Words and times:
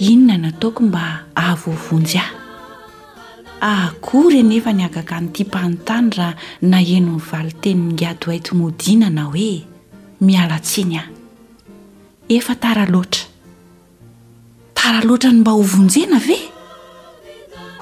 inona 0.00 0.38
na 0.38 0.48
ataoko 0.48 0.82
mba 0.82 1.24
avooavonjy 1.34 2.18
aho 2.18 2.36
ah, 3.60 3.84
akory 3.84 4.42
nefa 4.42 4.72
ny 4.72 4.84
agaganytia 4.84 5.44
mpanyntany 5.46 6.10
raha 6.16 6.36
naheno 6.62 7.12
nivali 7.12 7.52
teny 7.52 7.92
ngadoaitomodina 7.92 9.10
na 9.10 9.22
hoe 9.28 9.62
mialatsiny 10.20 10.96
ah 10.98 11.08
efa 12.28 12.54
tara 12.54 12.86
loatra 12.86 13.24
tara 14.74 15.00
loatra 15.04 15.30
ny 15.30 15.40
mba 15.44 15.50
hovonjena 15.52 16.16
ve 16.18 16.38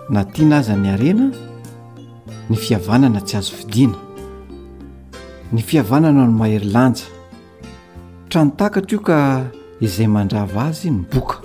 na 0.10 0.24
tiana 0.26 0.58
aza 0.64 0.76
ny 0.80 0.88
arena 0.96 1.28
ny 2.50 2.56
fiavanana 2.58 3.20
tsy 3.22 3.36
azo 3.38 3.52
fidiana 3.56 3.98
ny 5.52 5.60
fihavanana 5.62 6.24
no 6.26 6.32
maerilanja 6.32 7.04
tra 8.32 8.46
notakatra 8.48 8.96
io 8.96 9.00
ka 9.04 9.18
izay 9.84 10.08
mandrava 10.08 10.64
azy 10.72 10.88
ny 10.90 11.04
boka 11.14 11.42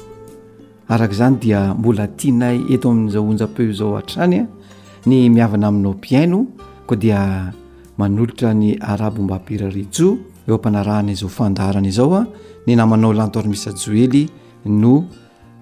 araka 0.89 1.15
izany 1.19 1.37
dia 1.43 1.75
mbola 1.75 2.07
tianay 2.17 2.59
eto 2.75 2.91
amin'n'izahonjam-peo 2.95 3.71
izao 3.75 3.97
ha-trany 3.99 4.39
a 4.47 4.47
ah. 4.47 4.62
ny 5.07 5.29
miavana 5.31 5.69
aminao 5.69 5.95
piaino 5.95 6.47
ko 6.87 6.95
dia 6.97 7.51
manolotra 7.99 8.55
ny 8.55 8.79
arabomba 8.81 9.37
ampirari 9.37 9.87
jo 9.91 10.19
eo 10.49 10.55
ampanarahana 10.55 11.13
izy 11.13 11.25
hofandahrana 11.25 11.89
izao 11.89 12.15
a 12.15 12.27
ny 12.67 12.77
namanao 12.77 13.13
lantoarmisyjoely 13.13 14.25
no 14.67 15.05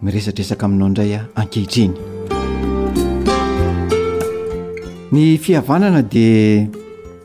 miresatrresaka 0.02 0.66
aminao 0.66 0.88
indraya 0.88 1.24
ankehitriny 1.34 1.94
ny 5.12 5.38
fihavanana 5.38 6.02
dia 6.02 6.68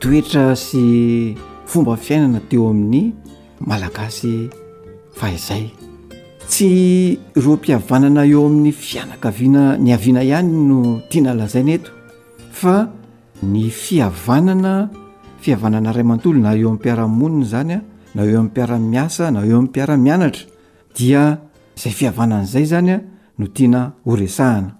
toetra 0.00 0.56
sy 0.56 1.36
fomba 1.66 1.96
fiainana 1.96 2.40
teo 2.48 2.70
amin'ny 2.70 3.12
malagasy 3.60 4.48
fahizay 5.14 5.68
tsy 6.48 7.18
rom-piavanana 7.36 8.24
eo 8.26 8.46
amin'ny 8.46 8.72
fianaka 8.72 9.30
vina 9.30 9.76
ny 9.76 9.92
aviana 9.92 10.22
ihany 10.24 10.48
no 10.68 11.00
tiana 11.12 11.34
lazaina 11.34 11.74
eto 11.76 11.90
fa 12.60 12.76
ny 13.52 13.62
fiavanana 13.82 14.74
fiavanana 15.42 15.90
ray 15.96 16.04
matolo 16.10 16.38
na 16.44 16.52
eo 16.60 16.68
ami'ypiaramonina 16.70 17.46
zanya 17.52 17.78
na 18.14 18.22
eo 18.28 18.38
am'piaramiasa 18.42 19.24
na 19.34 19.40
eo 19.50 19.56
am'piaramianatra 19.62 20.40
daanzay 22.16 22.64
zanya 22.72 22.96
noahfianakviana 23.38 24.74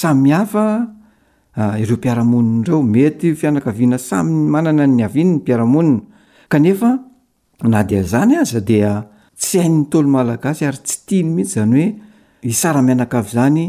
samhafoeo 0.00 2.78
mety 2.94 3.26
hfianakaviana 3.34 3.98
sam 4.08 4.26
manana 4.52 4.84
ny 4.96 5.02
av 5.06 5.14
inyny 5.22 5.38
piaramonina 5.44 6.78
a 7.76 7.82
d 7.88 7.92
zany 8.12 8.34
aza 8.42 8.60
dia 8.70 8.92
tsy 9.40 9.58
hainny 9.60 9.84
tolomalagasy 9.92 10.62
ary 10.68 10.78
tsy 10.86 10.96
tiany 11.06 11.28
mihitsy 11.34 11.54
zany 11.58 11.72
hoe 11.76 11.88
isaramianaka 12.52 13.16
av 13.22 13.28
zany 13.28 13.64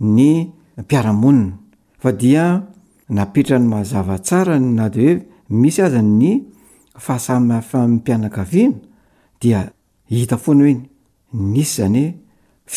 ny 0.00 0.52
mpiaramonina 0.78 1.56
fadia 1.98 2.66
napetra 3.10 3.58
ny 3.58 3.66
mazava 3.68 4.18
tsara 4.18 4.58
nade 4.58 5.04
hoe 5.04 5.24
misy 5.50 5.82
aza 5.82 6.02
ny 6.02 6.42
fahasamfapianakaviana 6.98 8.76
dia 9.40 9.72
hita 10.10 10.36
foana 10.36 10.62
hoe 10.64 10.76
nisy 11.32 11.76
zanyhoe 11.82 12.14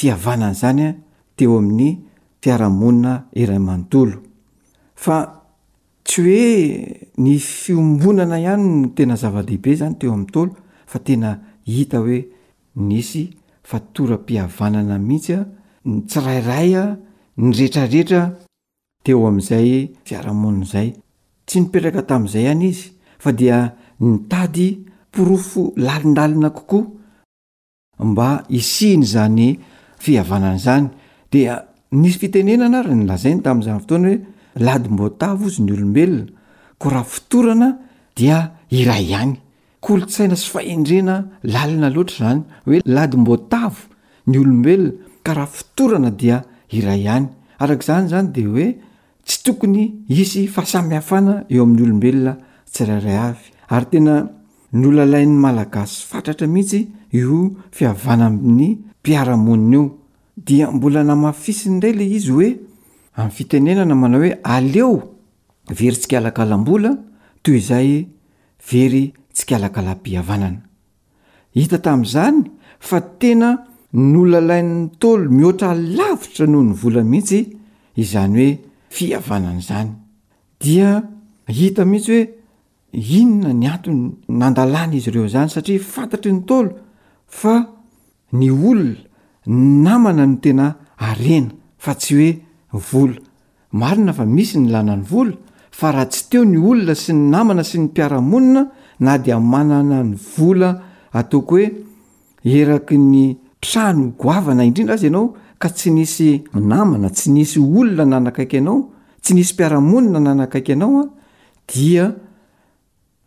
iavanana 0.03 0.53
zany 0.53 0.93
teo 1.35 1.57
amin'nypiaramonina 1.57 3.11
iray 3.33 3.59
manotoo 3.59 4.07
tsy 6.03 6.21
hoe 6.21 6.95
ny 7.17 7.37
fiombonana 7.39 8.39
ihany 8.39 8.63
n 8.65 8.93
tena 8.95 9.15
zavadehibe 9.15 9.75
zany 9.75 9.95
teo 9.99 10.11
amntolo 10.13 10.51
fa 10.87 10.99
tena 10.99 11.39
hita 11.65 11.99
hoe 11.99 12.19
nisy 12.75 13.29
fatoram-pihavanana 13.63 14.99
mihitsya 14.99 15.45
tsirairay 16.07 16.75
nyrehetrarehetra 17.37 18.21
teo 19.03 19.25
amin'izay 19.27 19.69
fiaramonin' 20.07 20.63
izay 20.65 20.87
tsy 21.47 21.57
nipetraka 21.61 22.01
tamin'izay 22.09 22.45
any 22.51 22.63
izy 22.69 22.83
fa 23.23 23.31
dia 23.39 23.57
nitady 23.99 24.67
mporofo 25.09 25.73
lalinalina 25.87 26.49
kokoa 26.57 26.83
mba 28.09 28.27
isihiny 28.57 29.05
zany 29.13 29.49
fihavananaizany 30.03 30.87
dia 31.31 31.53
nisy 31.99 32.17
fitenenana 32.19 32.79
ry 32.85 32.95
nylazai 32.97 33.33
ny 33.35 33.41
tamin'izany 33.45 33.79
fotoana 33.79 34.09
hoe 34.09 34.25
ladim-boatavo 34.65 35.45
izy 35.47 35.59
ny 35.63 35.71
olombelona 35.75 36.25
ko 36.81 36.85
raha 36.93 37.09
fitorana 37.15 37.69
dia 38.17 38.37
iray 38.77 39.03
ihany 39.11 39.33
kolontsaina 39.83 40.35
sy 40.37 40.47
fahindrena 40.53 41.15
lalina 41.53 41.89
loatra 41.95 42.17
zany 42.27 42.41
hoe 42.65 42.77
ladim-boatavo 42.95 43.81
ny 44.29 44.35
olombelona 44.41 44.93
ka 45.25 45.31
raha 45.37 45.51
fitorana 45.57 46.09
dia 46.19 46.37
iray 46.77 46.99
ihany 47.05 47.25
arak'izany 47.63 48.05
izany 48.09 48.27
dea 48.35 48.47
hoe 48.53 48.67
tsy 49.27 49.37
tokony 49.45 49.83
isy 50.21 50.43
fasamihafana 50.55 51.35
eo 51.53 51.63
amin'ny 51.65 51.83
olombelona 51.87 52.33
tsi 52.73 52.81
rairay 52.89 53.17
avy 53.27 53.41
ary 53.75 53.85
tena 53.91 54.15
nolalain'ny 54.81 55.37
malagasy 55.45 55.95
fatratra 56.11 56.47
mihitsy 56.55 56.81
io 57.19 57.37
fiavana 57.77 58.27
in'ny 58.47 58.69
mpiaramonina 58.99 59.77
eo 59.79 59.83
dia 60.47 60.67
mbola 60.75 61.01
namafisiny 61.09 61.77
ray 61.83 61.93
lay 61.99 62.09
izy 62.17 62.29
hoe 62.37 62.49
amin'ny 63.17 63.33
fitenenana 63.37 63.95
manao 64.01 64.21
hoe 64.23 64.31
aleo 64.55 64.91
very 65.79 65.97
tsikalaka 65.99 66.43
lambola 66.51 66.91
toy 67.43 67.55
izay 67.61 67.89
very 68.71 69.03
tsikalakala-pihavanana 69.35 70.59
hita 71.57 71.77
tami'izany 71.85 72.37
fa 72.87 72.97
tena 73.21 73.49
nlainy 73.93 74.89
talo 74.99 75.29
mihoatra 75.29 75.73
lavitra 75.75 76.45
noho 76.47 76.63
ny 76.65 76.73
vola 76.73 77.03
mihitsy 77.03 77.55
izany 77.95 78.35
hoe 78.59 78.59
fianzanyiia 78.89 81.03
mihitsy 81.47 82.11
hoe 82.11 82.29
inona 83.17 83.53
nyantony 83.53 84.11
nandalana 84.29 84.95
izy 84.95 85.09
ireo 85.11 85.27
zany 85.27 85.49
satria 85.49 85.79
fantatry 85.79 86.31
ny 86.33 86.41
taoloay 86.47 86.75
lona 88.33 88.93
nmnany 89.45 90.37
tena 90.41 90.75
ena 90.99 91.13
y 91.19 91.43
eisy 91.85 92.41
nyafa 94.59 95.91
raha 95.91 96.05
tsy 96.05 96.25
teo 96.29 96.45
ny 96.45 96.57
olona 96.57 96.95
sy 96.95 97.13
ny 97.13 97.29
namana 97.31 97.63
sy 97.63 97.77
ny 97.79 97.85
mpiaramonina 97.87 98.61
na 98.99 99.17
dia 99.17 99.39
manana 99.39 100.03
ny 100.03 100.15
vla 100.15 100.81
ataoko 101.13 101.51
hoe 101.55 101.71
eraky 102.45 102.97
ny 102.97 103.37
trano 103.63 104.13
goavana 104.19 104.63
indrindra 104.63 104.95
azy 104.95 105.07
ianao 105.07 105.33
ka 105.59 105.69
tsy 105.69 105.89
nisy 105.91 106.43
namana 106.53 107.09
tsy 107.09 107.29
nisy 107.31 107.59
olona 107.59 108.05
nanakaiky 108.05 108.57
anao 108.57 108.79
tsy 109.21 109.33
nisy 109.33 109.53
mpiaramonina 109.53 110.19
nanakaiky 110.19 110.73
anao 110.73 110.99
a 111.01 111.05
dia 111.71 112.15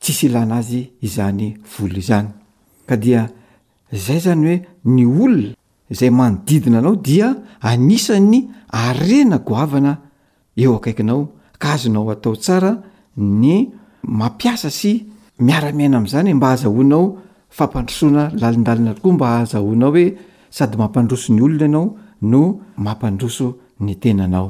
tsisy 0.00 0.26
ilanazy 0.26 0.82
izany 1.02 1.56
volo 1.74 1.96
izany 1.98 2.28
ka 2.86 2.96
dia 2.96 3.26
zay 3.92 4.18
zany 4.20 4.42
hoe 4.46 4.56
ny 4.84 5.04
olona 5.06 5.54
zay 5.90 6.10
manodidina 6.10 6.78
anao 6.78 6.96
dia 6.96 7.36
anisany 7.60 8.48
arena 8.70 9.38
goavana 9.38 9.98
eo 10.56 10.76
akaikinao 10.76 11.32
ka 11.58 11.72
azonao 11.72 12.10
atao 12.10 12.36
tsara 12.36 12.82
ny 13.16 13.68
mampiasa 14.02 14.70
sy 14.70 15.06
miaramiaina 15.38 15.96
am'izany 15.96 16.34
mba 16.34 16.48
hazahoinao 16.50 17.18
fampandrosoana 17.58 18.24
lalindalina 18.42 18.92
koa 19.02 19.14
mba 19.16 19.26
azahonao 19.40 19.90
hoe 19.96 20.06
sady 20.56 20.76
mampandroso 20.80 21.28
ny 21.34 21.42
olona 21.46 21.64
ianao 21.68 21.88
no 22.32 22.40
mampandroso 22.86 23.46
ny 23.84 23.92
tenanao 24.02 24.48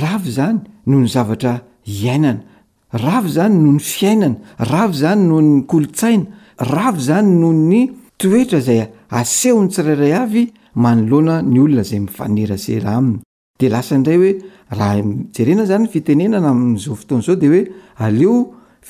rav 0.00 0.22
zany 0.36 0.58
noho 0.86 1.00
ny 1.04 1.08
zavatra 1.14 1.52
iainana 1.96 2.42
rav 3.06 3.24
zany 3.36 3.54
noho 3.62 3.72
ny 3.72 3.80
fiainana 3.92 4.38
rav 4.72 4.90
zany 5.02 5.20
noho 5.30 5.40
ny 5.46 5.54
kolontsaina 5.70 6.24
rav 6.74 6.94
zany 7.08 7.28
noho 7.40 7.52
ny 7.70 7.80
toetra 8.20 8.60
zay 8.66 8.80
asehon'ny 9.18 9.70
tsirairay 9.72 10.12
avy 10.22 10.42
manolona 10.84 11.34
ny 11.52 11.58
olona 11.64 11.84
zay 11.90 12.00
mifanerasera 12.04 12.90
ainy 12.98 13.16
de 13.60 13.66
lasandray 13.72 14.16
hoe 14.22 14.32
raha 14.78 14.96
erena 15.40 15.64
zany 15.70 15.86
fitenenana 15.94 16.48
ami'zao 16.54 16.94
fotoanzao 17.00 17.36
de 17.42 17.46
oe 17.52 17.62
aleo 18.06 18.34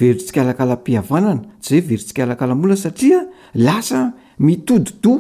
veritsikalakalampihavanana 0.01 1.43
tsza 1.63 1.79
veritsiklakalambola 1.89 2.77
satria 2.77 3.21
lasa 3.55 4.13
mitodito 4.39 5.15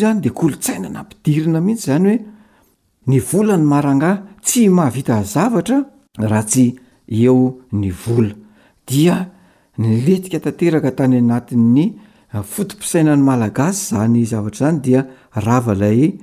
zany 0.00 0.20
de 0.24 0.30
kolontsaina 0.30 0.88
na 0.92 1.00
ampidirina 1.02 1.60
mihitsy 1.64 1.86
zany 1.90 2.06
oe 2.12 2.18
ny 3.06 3.18
vola 3.30 3.56
ny 3.56 3.64
maranga 3.72 4.10
tsy 4.44 4.68
mahavitazavatra 4.68 5.78
ahatsy 6.18 6.66
eo 7.08 7.54
ny 7.72 7.90
vola 8.04 8.34
dia 8.86 9.30
ny 9.78 10.00
letika 10.06 10.40
tanteraka 10.40 10.90
tany 10.92 11.18
anati'ny 11.18 11.94
fotompisaina 12.52 13.16
ny 13.16 13.22
malagasy 13.24 13.94
zany 13.96 14.24
zavatra 14.26 14.66
zany 14.66 14.80
dia 14.82 15.06
ravalay 15.34 16.18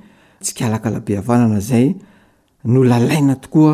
tsikalakalabe 0.46 1.12
avanana 1.22 1.60
zay 1.68 1.86
no 2.72 2.80
lalaina 2.90 3.34
tokoa 3.42 3.72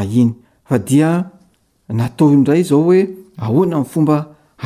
ainyfa 0.00 0.76
dia 0.88 1.10
natao 1.98 2.28
indray 2.36 2.62
zao 2.70 2.80
hoe 2.88 3.00
ahoana 3.44 3.76
ay 3.80 3.84
fomba 3.92 4.16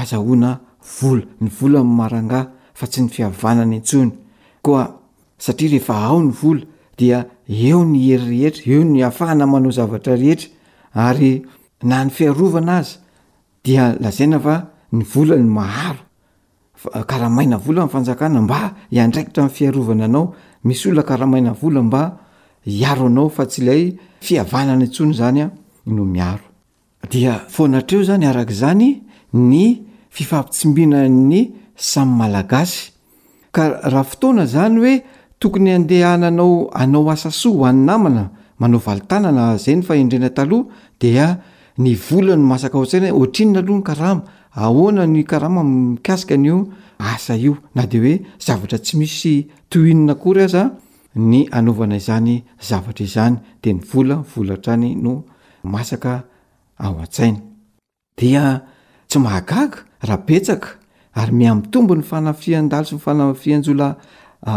azahona 0.00 0.50
vola 0.96 1.24
ny 1.42 1.48
vola 1.58 1.80
marangah 1.98 2.44
fa 2.78 2.84
tsy 2.90 3.00
ny 3.02 3.08
fiavanany 3.14 3.74
intsony 3.80 4.10
koa 4.64 4.82
satria 5.44 5.70
rehefa 5.72 5.94
ao 6.08 6.20
ny 6.24 6.32
vola 6.40 6.62
dia 6.98 7.18
eo 7.66 7.80
ny 7.90 7.98
hery 8.06 8.22
rehetra 8.30 8.62
eo 8.74 8.82
ny 8.90 9.00
afahna 9.08 9.44
manao 9.52 9.72
zavatra 9.78 10.14
rehetra 10.22 10.48
aryna 11.08 11.96
ny 12.04 12.10
fiarovana 12.16 12.72
azy 12.80 12.90
dia 13.64 13.84
lazainafa 14.04 14.54
ny 14.96 15.02
volan'ny 15.12 15.50
maharo 15.58 16.00
kraamaina 17.06 17.56
vola 17.56 17.88
fanjakana 17.88 18.42
mba 18.42 18.70
iandraikitra 18.90 19.48
'fiarovana 19.48 20.04
anao 20.04 20.34
misy 20.64 20.88
olonakaahmaina 20.88 21.54
ola 21.62 21.82
mba 21.82 22.16
aonao 22.88 23.28
fa 23.28 23.44
tslay 23.46 23.92
iavnaa 24.30 24.86
snyanye 24.94 25.48
zany 28.08 28.24
aazany 28.24 29.02
ny 29.32 29.76
fifampitsimbinany 30.10 31.50
samymalagasy 31.76 32.92
ka 33.52 33.68
raha 33.82 34.04
fotoana 34.04 34.46
zany 34.46 34.80
oe 34.80 35.04
tokony 35.38 35.72
andehananao 35.74 36.68
anao 36.74 37.10
asa 37.10 37.30
soa 37.30 37.68
anynamana 37.68 38.28
manao 38.58 38.80
valitanana 38.86 39.56
zany 39.56 39.82
faendrenataoha 39.82 40.64
di 41.00 41.12
ny 41.78 41.94
volano 41.96 42.46
masaka 42.52 42.78
o-tsaina 42.78 43.12
otrinna 43.14 43.58
alohany 43.60 43.82
kara 43.82 44.22
ahoana 44.54 45.06
ny 45.06 45.24
karaha 45.24 45.50
mamikasikanyio 45.62 46.68
asa 46.98 47.36
io 47.36 47.56
na 47.74 47.86
de 47.86 47.98
oe 48.00 48.14
zavatra 48.38 48.78
tsy 48.78 48.96
misy 48.98 49.46
toinina 49.70 50.14
kory 50.14 50.42
aza 50.42 50.74
ny 51.14 51.46
anaovana 51.52 51.96
izany 51.96 52.42
zavatra 52.60 53.04
izany 53.04 53.36
de 53.62 53.72
ny 53.74 53.80
vola 53.92 54.16
vola 54.26 54.56
trany 54.58 54.96
no 54.96 55.24
masaka 55.62 56.24
ao 56.78 56.98
an-tsaina 56.98 57.38
dia 58.18 58.62
tsy 59.08 59.18
mahagaga 59.18 59.86
rahabetsaka 60.02 60.68
ary 61.14 61.32
miamitombo 61.32 61.94
ny 61.94 62.02
fanafiandaloso 62.02 62.94
ny 62.96 63.00
fanafianjola 63.00 63.96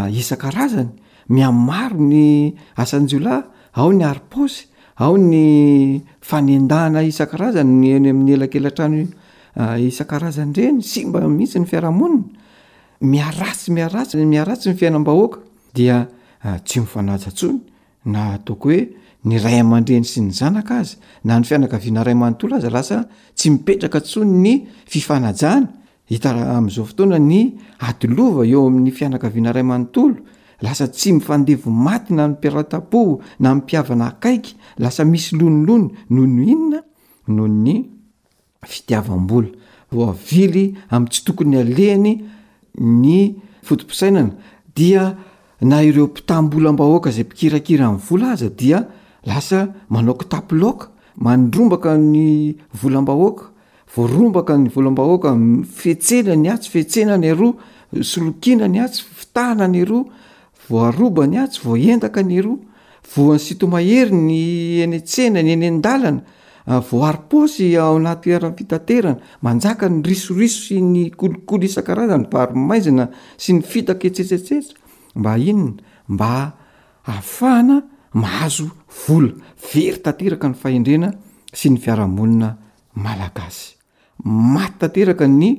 isan-karazany 0.09 0.89
miam 1.29 1.55
maro 1.65 1.99
ny 1.99 2.55
asanjola 2.75 3.43
ao 3.75 3.93
ny 3.93 4.03
arposy 4.03 4.65
ao 4.95 5.17
ny 5.17 6.01
fanendahana 6.21 7.03
isan-karazany 7.03 7.69
nyeny 7.73 8.09
amin'ny 8.09 8.33
elakelantrany 8.33 9.13
Ah, 9.55 9.77
isan-karazany 9.77 10.49
reny 10.53 10.81
si 10.81 11.05
mba 11.05 11.21
mihitsy 11.29 11.59
ny 11.61 11.67
fiarahamonina 11.69 12.25
miaratsy 13.05 13.69
miaats 13.69 14.15
miaratsy 14.17 14.73
fiainam-bahoaadtsy 14.79 15.89
ah, 15.91 16.07
mianajantsony 16.65 17.59
naatoo 18.13 18.57
oe 18.65 18.79
n 19.23 19.29
ray 19.45 19.61
man-dreny 19.61 20.03
sy 20.09 20.21
nyzana 20.21 20.63
na 21.23 21.33
nfianknaayoastsy 21.39 22.97
ipetraka 23.53 23.99
sny 23.99 24.33
ny 24.41 24.53
inaahitamzao 24.97 26.85
fotoana 26.89 27.19
ny 27.19 27.53
alova 27.79 28.45
eo 28.49 28.67
amin'ny 28.67 28.89
fianakavinaraymoto 28.91 30.11
lasa 30.61 30.87
tsy 30.87 31.11
mifandevo 31.13 31.69
maty 31.69 32.13
na 32.15 32.25
nypiaratapo 32.27 33.21
na 33.39 33.53
mipiavana 33.55 34.05
akaiky 34.13 34.55
lasa 34.79 35.05
misy 35.05 35.35
lonolono 35.37 35.91
nohony 36.09 36.45
inona 36.51 36.79
noho 37.27 37.47
ny 37.47 37.89
fitiavam-bola 38.65 39.49
voavily 39.91 40.75
amitsy 40.89 41.23
tokony 41.25 41.57
alehany 41.61 42.13
ny 42.77 43.35
fotoposainana 43.63 44.33
dia 44.75 45.17
na 45.61 45.83
ireo 45.83 46.07
mpitambolambahoaka 46.07 47.11
zay 47.11 47.23
mpikirakira 47.23 47.91
mvola 47.91 48.31
aza 48.31 48.49
dia 48.49 48.85
lasa 49.25 49.67
manao 49.89 50.15
ki 50.17 50.25
taploka 50.29 50.89
mandrombaka 51.15 51.97
ny 51.97 52.57
volambahoaka 52.81 53.43
voarombaka 53.95 54.57
ny 54.57 54.69
volambahoaka 54.75 55.31
fetsenany 55.81 56.47
hatsy 56.49 56.69
fetsena 56.71 57.17
ny 57.17 57.29
aroa 57.31 57.53
solokina 58.01 58.67
ny 58.67 58.79
ats 58.81 58.97
fitahana 59.17 59.65
any 59.69 59.85
roa 59.85 60.03
voarobany 60.69 61.37
atsy 61.37 61.61
voentaka 61.63 62.23
ny 62.23 62.39
aroa 62.41 62.57
voany 63.15 63.39
sitomahery 63.39 64.11
ny 64.11 64.37
enetsena 64.87 65.39
ny 65.43 65.53
enyn-dalana 65.53 66.21
Ah, 66.65 66.79
voary-paosy 66.79 67.75
ao 67.75 67.97
anaty 67.97 68.29
hiara' 68.29 68.53
fitaterana 68.57 69.19
manjaka 69.41 69.89
ny 69.89 70.01
risoriso 70.05 70.59
sy 70.67 70.77
ny 70.79 71.09
kolokolo 71.11 71.67
isan-karazany 71.67 72.23
baromaizina 72.31 73.09
sy 73.35 73.57
ny 73.57 73.61
fita 73.67 73.97
ke 73.99 74.07
tsetsetsetra 74.11 74.79
mba 75.19 75.31
hinona 75.43 75.83
mba 76.07 76.29
hahafahana 77.03 77.81
mahazo 78.13 78.67
vola 79.03 79.35
very 79.73 79.99
tanteraka 80.05 80.47
ny 80.47 80.55
fahindrena 80.61 81.09
sy 81.53 81.67
ny 81.69 81.77
fiaramonina 81.83 82.49
malagasy 82.95 83.75
maty 84.55 84.75
tanteraka 84.79 85.25
ny 85.27 85.49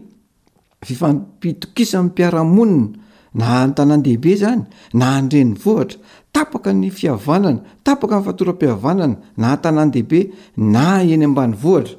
fifampitokisa 0.87 1.99
amn'y 2.00 2.12
mpiaramonina 2.12 2.88
na 3.35 3.69
tanàn 3.76 4.03
dehibe 4.07 4.33
zany 4.43 4.62
na 4.99 5.07
andreny 5.19 5.53
vohatra 5.62 5.99
tapaka 6.33 6.71
ny 6.73 6.88
fiavanana 6.99 7.61
tapaka 7.85 8.17
ny 8.21 8.25
fatoram-piavanana 8.26 9.17
na 9.37 9.57
tanàn 9.62 9.91
dehibe 9.95 10.21
na 10.57 10.85
eny 11.12 11.25
ambany 11.26 11.53
vohatra 11.62 11.99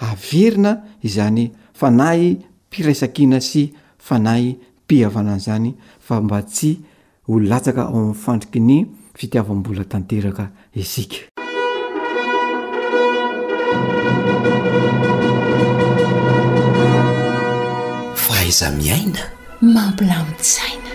averina 0.00 0.82
izany 1.04 1.44
fanahy 1.78 2.38
mpiraisakina 2.68 3.40
sy 3.40 3.62
fanahy 3.98 4.56
mpihavana 4.84 5.32
any 5.32 5.40
zany 5.44 5.70
fa 6.00 6.20
mba 6.20 6.42
tsy 6.42 6.70
holatsaka 7.28 7.82
ao 7.82 7.90
amin'ny 7.98 8.14
fandriky 8.22 8.60
ny 8.68 8.76
fitiavambola 9.18 9.84
tanteraka 9.92 10.44
isika 10.80 11.16
fahaiza 18.24 18.66
miaina 18.80 19.22
mampilamitsaina 19.60 20.90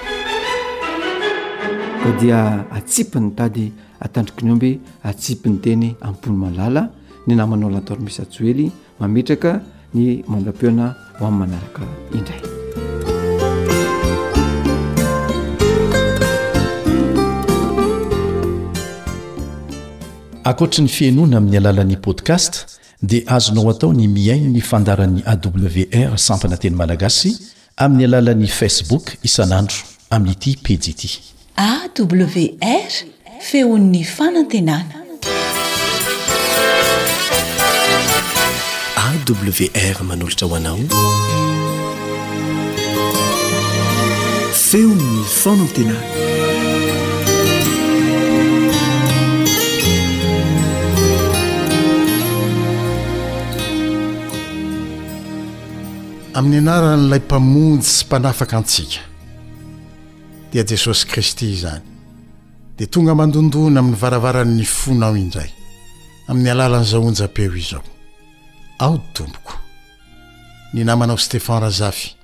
ko 2.03 2.09
dia 2.19 2.39
atsipy 2.77 3.17
ny 3.21 3.27
tady 3.37 3.65
atandriki 4.01 4.41
ny 4.45 4.51
omby 4.51 4.71
atsipy 5.09 5.47
ny 5.49 5.57
teny 5.63 5.87
ampony 6.01 6.37
malala 6.37 6.89
ny 7.27 7.35
namanao 7.35 7.69
lantory 7.69 8.01
misy 8.01 8.21
atsoely 8.21 8.67
mametraka 8.99 9.61
ny 9.93 10.23
mandapeona 10.27 10.95
ho 11.19 11.25
ami'ny 11.27 11.39
manaraka 11.39 11.81
indray 12.13 12.41
ankoatra 20.43 20.83
ny 20.83 20.87
fiainoana 20.89 21.37
amin'ny 21.37 21.57
alalan'ni 21.57 21.97
podcast 21.97 22.79
dia 23.03 23.23
azonao 23.27 23.69
atao 23.69 23.93
ny 23.93 24.07
miainy 24.07 24.47
ny 24.49 24.61
fandaran'ny 24.61 25.23
awr 25.27 26.17
sampana 26.17 26.57
teny 26.57 26.75
malagasy 26.75 27.37
amin'ny 27.77 28.05
alalan'ni 28.05 28.47
facebook 28.47 29.17
isan'andro 29.23 29.77
amin'n'ity 30.09 30.55
pidiity 30.63 31.21
awr 31.57 32.91
fehon''ny 33.45 34.03
fanantenana 34.03 35.04
wr 39.15 40.03
manolotra 40.03 40.47
hoanao 40.47 40.79
feonn 44.53 45.23
fona 45.41 45.61
am 45.63 45.67
tena 45.75 45.97
amin'ny 56.33 56.57
anaran'ilay 56.59 57.19
mpamonjy 57.25 57.83
sy 57.95 58.05
mpanafaka 58.07 58.57
antsika 58.59 58.99
dia 60.51 60.63
jesosy 60.67 61.05
kristy 61.07 61.51
izany 61.53 61.83
dia 62.77 62.87
tonga 62.87 63.15
mandondony 63.15 63.79
amin'ny 63.79 63.99
varavarany 64.01 64.65
fonao 64.77 65.15
indzay 65.23 65.49
amin'ny 66.29 66.49
alalany 66.55 66.87
zahonjabeo 66.91 67.55
izao 67.63 67.85
ao 68.79 68.97
dy 68.97 69.03
tompoko 69.13 69.53
ny 70.73 70.83
namanao 70.85 71.17
stefan 71.17 71.59
razafy 71.61 72.15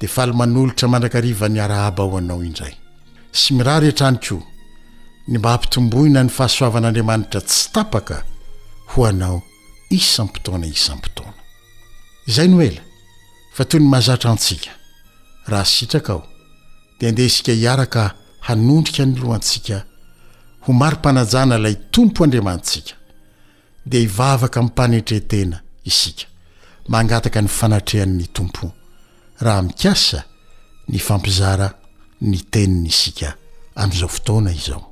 dia 0.00 0.08
faaly 0.08 0.32
manolotra 0.32 0.88
mandrakariva 0.88 1.48
ny 1.48 1.60
arahaba 1.60 2.04
ho 2.04 2.16
anao 2.18 2.42
indray 2.44 2.72
sy 3.32 3.54
mira 3.54 3.78
rehe-trany 3.80 4.18
koa 4.28 4.40
ny 5.28 5.38
mba 5.38 5.50
hampitomboina 5.52 6.22
ny 6.24 6.30
fahasoavan'andriamanitra 6.30 7.40
tsy 7.40 7.68
tapaka 7.72 8.22
ho 8.92 9.04
anao 9.06 9.42
isam-potoana 9.90 10.66
isam-potoana 10.66 11.36
izay 12.26 12.48
no 12.48 12.62
ela 12.62 12.82
fa 13.54 13.64
toy 13.64 13.80
ny 13.80 13.88
mahazatrantsika 13.90 14.70
raha 15.46 15.64
sitraka 15.64 16.12
ao 16.12 16.24
dia 17.00 17.12
ndeha 17.12 17.26
isika 17.28 17.52
hiaraka 17.52 18.14
hanondrika 18.46 19.04
ny 19.06 19.16
lohantsika 19.20 19.84
ho 20.60 20.72
mary-panajana 20.72 21.56
ilay 21.56 21.74
tompo 21.90 22.24
andriamantsika 22.24 22.97
dia 23.88 24.00
hivavaka 24.00 24.60
min'mpanetretena 24.62 25.56
isika 25.84 26.26
mangataka 26.92 27.40
ny 27.42 27.48
fanatrehan'ny 27.48 28.26
tompo 28.32 28.72
raha 29.40 29.62
mikasa 29.62 30.22
ny 30.88 30.98
fampizara 30.98 31.68
ny 32.30 32.38
teniny 32.50 32.88
isika 32.88 33.28
am'izao 33.82 34.08
fotona 34.08 34.52
izao 34.52 34.82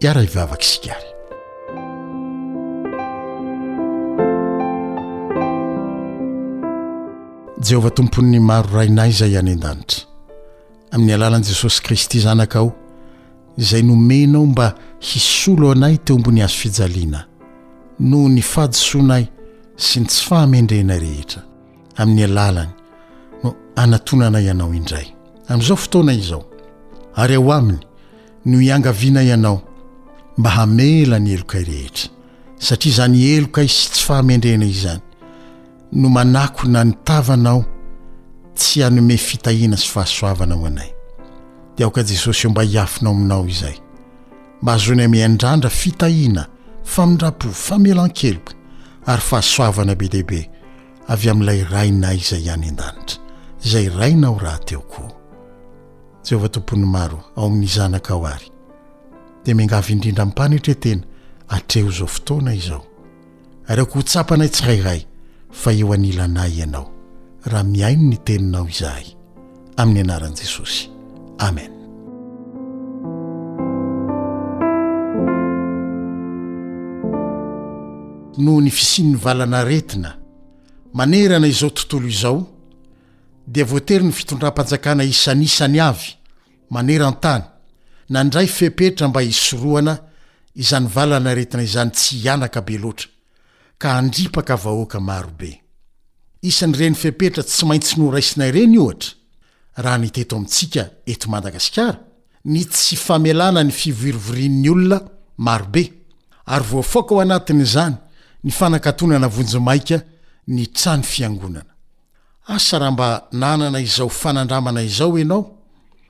iaraha 0.00 0.26
ivavaka 0.30 0.62
isikary 0.62 1.08
jehovah 7.66 7.94
tompony 7.94 8.40
maro 8.40 8.68
rainay 8.78 9.10
izay 9.14 9.36
any 9.40 9.52
an-danitra 9.56 10.00
amin'ny 10.92 11.14
alalan'i 11.16 11.48
jesosy 11.48 11.82
kristy 11.86 12.20
zanakao 12.20 12.72
izay 13.58 13.82
nomenao 13.82 14.46
mba 14.46 14.74
hisolo 15.00 15.70
anay 15.72 15.98
teo 15.98 16.18
mbony 16.18 16.40
hazofijaliana 16.40 17.26
noho 18.00 18.28
ny 18.28 18.42
fahadosoanay 18.44 19.26
sy 19.76 20.02
ny 20.02 20.06
tsy 20.10 20.24
fahamendrena 20.28 20.96
rehetra 21.00 21.42
amin'ny 22.00 22.24
alalany 22.26 22.72
no 23.44 23.54
anatonana 23.80 24.40
ianao 24.42 24.72
indray 24.74 25.06
amn'izao 25.48 25.76
fotoana 25.76 26.12
izao 26.12 26.42
ary 27.22 27.34
eo 27.38 27.52
aminy 27.52 27.80
no 28.44 28.60
iangaviana 28.60 29.22
ianao 29.24 29.62
mba 30.38 30.50
hamela 30.50 31.18
ny 31.18 31.30
elokay 31.34 31.64
rehetra 31.64 32.10
satria 32.58 32.96
zany 32.98 33.22
elokay 33.36 33.68
sy 33.68 33.92
tsy 33.94 34.02
fahamendrena 34.04 34.66
izany 34.66 35.00
no 35.92 36.08
manako 36.08 36.68
na 36.68 36.84
ny 36.84 36.92
tavanao 37.04 37.64
tsy 38.54 38.82
hanome 38.82 39.16
fitahina 39.16 39.76
sy 39.76 39.88
fahasoavana 39.92 40.54
aho 40.54 40.66
anay 40.68 40.90
de 41.76 41.84
aoka 41.84 42.02
jesosy 42.04 42.40
eho 42.46 42.50
mba 42.52 42.62
hiafinao 42.62 43.12
aminao 43.16 43.48
izay 43.48 43.76
mba 44.62 44.72
hazony 44.72 45.02
ame 45.04 45.24
andrandra 45.24 45.70
fitahina 45.70 46.46
fa 46.94 47.02
mindrapo 47.06 47.48
famela 47.50 48.06
n-keloka 48.06 48.54
ary 49.06 49.22
fahasoavana 49.30 49.94
be 49.98 50.08
dehibe 50.14 50.38
avy 51.12 51.28
amin'ilay 51.32 51.60
rainay 51.74 52.16
izay 52.22 52.42
ihany 52.46 52.68
an-danitra 52.72 53.20
zay 53.70 53.86
rainao 53.98 54.38
raha 54.44 54.58
teokoa 54.68 55.10
jehovah 56.24 56.50
tompony 56.50 56.86
maro 56.96 57.20
ao 57.36 57.46
amin'ny 57.46 57.66
zanaka 57.76 58.14
o 58.16 58.24
ary 58.26 58.48
di 59.44 59.54
miangavy 59.54 59.92
indrindra 59.92 60.24
mpanetretena 60.26 61.02
atreho 61.48 61.90
zao 61.90 62.06
fotoana 62.06 62.54
izao 62.54 62.84
areoko 63.68 63.94
ho 63.98 64.02
tsapanay 64.02 64.48
tsirairay 64.48 65.00
fa 65.60 65.68
eo 65.72 65.92
anilana 65.92 66.46
y 66.48 66.54
ianao 66.62 66.86
raha 67.50 67.64
miaino 67.64 68.02
ny 68.10 68.18
teninao 68.26 68.68
izahay 68.68 69.06
amin'ny 69.76 70.00
anaran'i 70.06 70.38
jesosy 70.42 70.90
amen 71.38 71.75
noh 78.36 78.60
ny 78.60 78.70
fisinny 78.70 79.16
valana 79.16 79.64
retina 79.64 80.16
manerana 80.94 81.46
izao 81.46 81.70
tontolo 81.70 82.08
izao 82.08 82.44
dia 83.46 83.64
voatery 83.64 84.04
ny 84.04 84.12
fitondram-panjakana 84.12 85.04
isany 85.04 85.44
isany 85.46 85.80
avy 85.80 86.12
manerantany 86.70 87.44
nandray 88.08 88.46
fepeitra 88.46 89.08
mba 89.08 89.20
hisoroana 89.20 89.98
izany 90.54 90.88
valana 90.94 91.34
retina 91.34 91.62
izany 91.62 91.90
tsy 91.90 92.20
hianaka 92.22 92.60
be 92.62 92.78
loatra 92.78 93.08
ka 93.78 93.96
andripaka 93.98 94.56
vahoaka 94.56 95.00
marobe 95.00 95.60
isan'ny 96.42 96.76
reny 96.78 96.94
fepeitra 96.96 97.42
tsy 97.42 97.66
maintsy 97.66 98.00
no 98.00 98.10
raisina 98.10 98.50
reny 98.50 98.78
ohatra 98.78 99.12
raha 99.76 99.98
niteto 99.98 100.36
amintsika 100.36 100.90
eto 101.06 101.30
madagasikara 101.30 102.00
ny 102.44 102.64
tsy 102.68 102.96
famelana 102.96 103.62
ny 103.64 103.72
fivirovorin'ny 103.72 104.68
olona 104.68 105.00
marobe 105.36 105.92
ary 106.46 106.64
vofoka 106.68 107.14
ao 107.14 107.20
anatin'izany 107.20 107.96
ny 108.46 108.52
fanakatonana 108.52 109.28
vonjomaika 109.28 110.00
ny 110.48 110.66
trany 110.72 111.02
fiangonana 111.02 111.70
asa 112.46 112.78
raha 112.78 112.90
mba 112.90 113.26
nanana 113.32 113.80
izao 113.80 114.08
fanandramana 114.08 114.82
izao 114.82 115.16
anao 115.16 115.58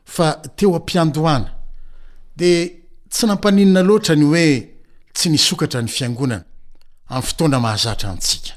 fa 0.04 0.32
teo 0.56 0.76
am-piandohana 0.76 1.48
de 2.36 2.82
tsy 3.08 3.26
nampaninana 3.26 3.82
loatra 3.82 4.14
ny 4.16 4.24
hoe 4.24 4.68
tsy 5.12 5.28
nsokatra 5.30 5.82
ny 5.82 5.88
fiangonana 5.88 6.44
am 7.08 7.22
ftoanamahazatra 7.22 8.10
ansika 8.10 8.52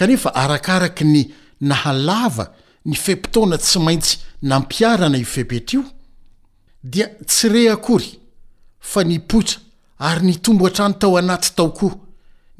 efa 0.00 0.34
arakaraka 0.34 1.04
ny 1.04 1.30
nahalava 1.60 2.52
ny 2.86 2.94
fepitona 2.96 3.58
tsy 3.58 3.78
maintsy 3.78 4.18
nampiarana 4.42 5.18
io 5.18 5.26
fepetr 5.26 5.74
io 5.76 5.82
dia 6.82 7.08
tsy 7.28 7.48
re 7.48 7.68
akory 7.70 8.18
fa 8.80 9.04
ni 9.04 9.18
potra 9.18 9.58
ary 9.98 10.26
ny 10.26 10.34
tombo 10.40 10.64
han-trany 10.66 10.94
tao 10.98 11.16
anaty 11.18 11.50
taokoa 11.56 12.03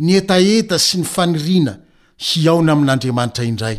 ny 0.03 0.17
etaeta 0.19 0.79
sy 0.81 0.99
ny 1.03 1.07
fanirina 1.07 1.79
hiaona 2.19 2.73
amin'andriamanitra 2.75 3.45
indray 3.47 3.79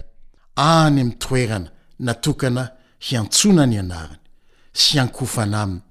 any 0.56 1.02
amy 1.04 1.12
toerana 1.20 1.72
natokana 2.00 2.64
hiantsona 3.08 3.66
ny 3.68 3.80
anariny 3.84 4.18
sy 4.74 5.00
ankofana 5.00 5.60
aminy 5.64 5.82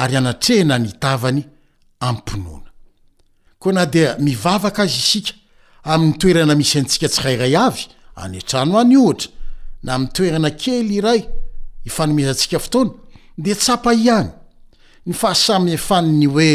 ary 0.00 0.16
anatrehana 0.16 0.78
ny 0.78 0.92
tavany 1.02 1.42
ampinona 2.00 2.70
koa 3.58 3.72
na 3.72 3.86
dia 3.86 4.16
mivavaka 4.18 4.82
azy 4.82 4.94
isika 5.02 5.34
amn'ny 5.82 6.18
toerana 6.18 6.54
misy 6.54 6.78
antsika 6.78 7.08
tsirayray 7.08 7.56
avy 7.66 7.86
anytrano 8.24 8.78
any 8.80 8.96
ohatra 8.96 9.30
na 9.82 9.94
amtoerana 9.94 10.50
kely 10.50 10.92
iray 10.98 11.26
ifanomesantsika 11.86 12.58
fotoana 12.62 12.90
de 13.38 13.54
tsapaihany 13.54 14.30
ny 15.06 15.14
fahasamy 15.20 15.72
efaniny 15.74 16.26
hoe 16.26 16.54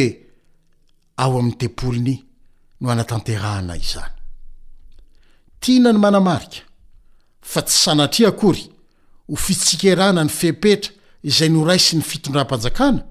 ao 1.20 1.40
amin'ny 1.40 1.58
tepoliny 1.60 2.16
tiana 2.80 3.78
ny 5.70 6.00
manamarika 6.00 6.64
fa 7.42 7.62
tsy 7.62 7.78
sanatria 7.84 8.30
akory 8.30 8.70
ho 9.28 9.36
fitsikerana 9.36 10.24
ny 10.24 10.30
fepetra 10.30 10.92
izay 11.24 11.50
no 11.50 11.66
ray 11.66 11.80
sy 11.80 11.98
ny 11.98 12.04
fitondram-panjakana 12.04 13.04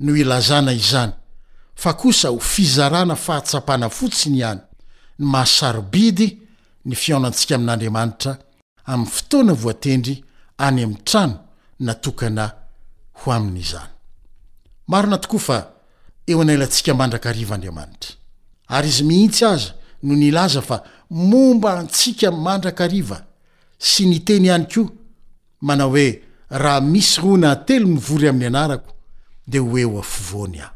no 0.00 0.14
ilazana 0.14 0.72
izany 0.72 1.12
fa 1.74 1.94
kosa 1.94 2.28
ho 2.30 2.38
fizarana 2.38 3.16
fahatsapana 3.16 3.88
fotsiny 3.90 4.38
ihany 4.38 4.60
ny 5.18 5.26
mahasarobidy 5.26 6.28
ny 6.84 6.94
fiaonantsika 6.94 7.54
amin'andriamanitra 7.54 8.32
amin'ny 8.86 9.10
fotoana 9.14 9.52
voatendry 9.54 10.22
any 10.58 10.82
am'n 10.82 10.98
trano 11.04 11.40
natokana 11.80 12.50
ho 13.24 13.32
ain'izyar 13.32 13.90
ary 18.68 18.88
izy 18.88 19.04
mihitsy 19.04 19.44
aza 19.44 19.74
noho 20.02 20.16
nilaza 20.16 20.62
fa 20.62 20.82
momba 21.10 21.78
antsika 21.78 22.30
mandrakariva 22.30 23.20
sy 23.78 24.06
ny 24.08 24.18
teny 24.24 24.46
ihany 24.48 24.66
koa 24.74 24.90
manao 25.60 25.90
hoe 25.90 26.22
raha 26.50 26.80
misy 26.80 27.20
rona 27.20 27.56
telo 27.66 27.86
mivory 27.86 28.28
ami'ny 28.28 28.46
anarako 28.46 28.90
de 29.46 29.58
hoeoavyan 29.58 30.68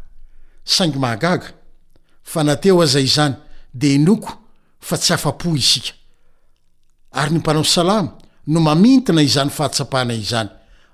oazay 2.73 3.05
izany 3.09 3.35
de 3.75 3.97
oko 4.11 4.29
fa 4.81 4.97
y 4.97 5.12
afa-o 5.12 5.57
isika 5.57 5.93
ary 7.12 7.31
ny 7.33 7.39
mpanao 7.39 7.65
salamy 7.65 8.09
no 8.47 8.61
mamintina 8.61 9.23
izany 9.23 9.51
fahatapahna 9.51 10.15
izany 10.15 10.49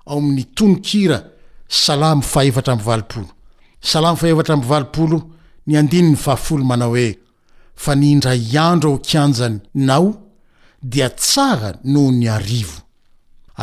ao 0.07 0.17
ami'ny 0.17 0.45
onokira 0.61 1.23
salam 1.67 2.21
faera 2.21 2.73
m 2.75 2.81
aoloaaeroo 3.95 5.34
ny 5.67 5.77
andini 5.79 6.09
ny 6.13 6.17
faafl 6.23 6.61
manao 6.69 6.91
oe 6.97 7.07
fa 7.83 7.91
niindra 8.01 8.33
iandro 8.53 8.89
ao 8.93 8.99
kianjanao 9.07 10.07
dia 10.91 11.09
tsara 11.09 11.71
noho 11.83 12.11
ny 12.19 12.27
arivo 12.37 12.77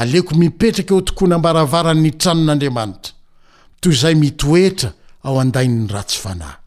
aleoko 0.01 0.33
mipetraka 0.41 0.93
eo 0.95 1.01
tokona 1.07 1.35
ambaravarany 1.39 2.01
nitranon'andriamanitra 2.05 3.13
toy 3.81 3.93
izay 3.97 4.15
mitoetra 4.23 4.91
ao 5.27 5.35
andaiy'ny 5.43 5.81
ratsy 5.95 6.19
vanahy 6.25 6.59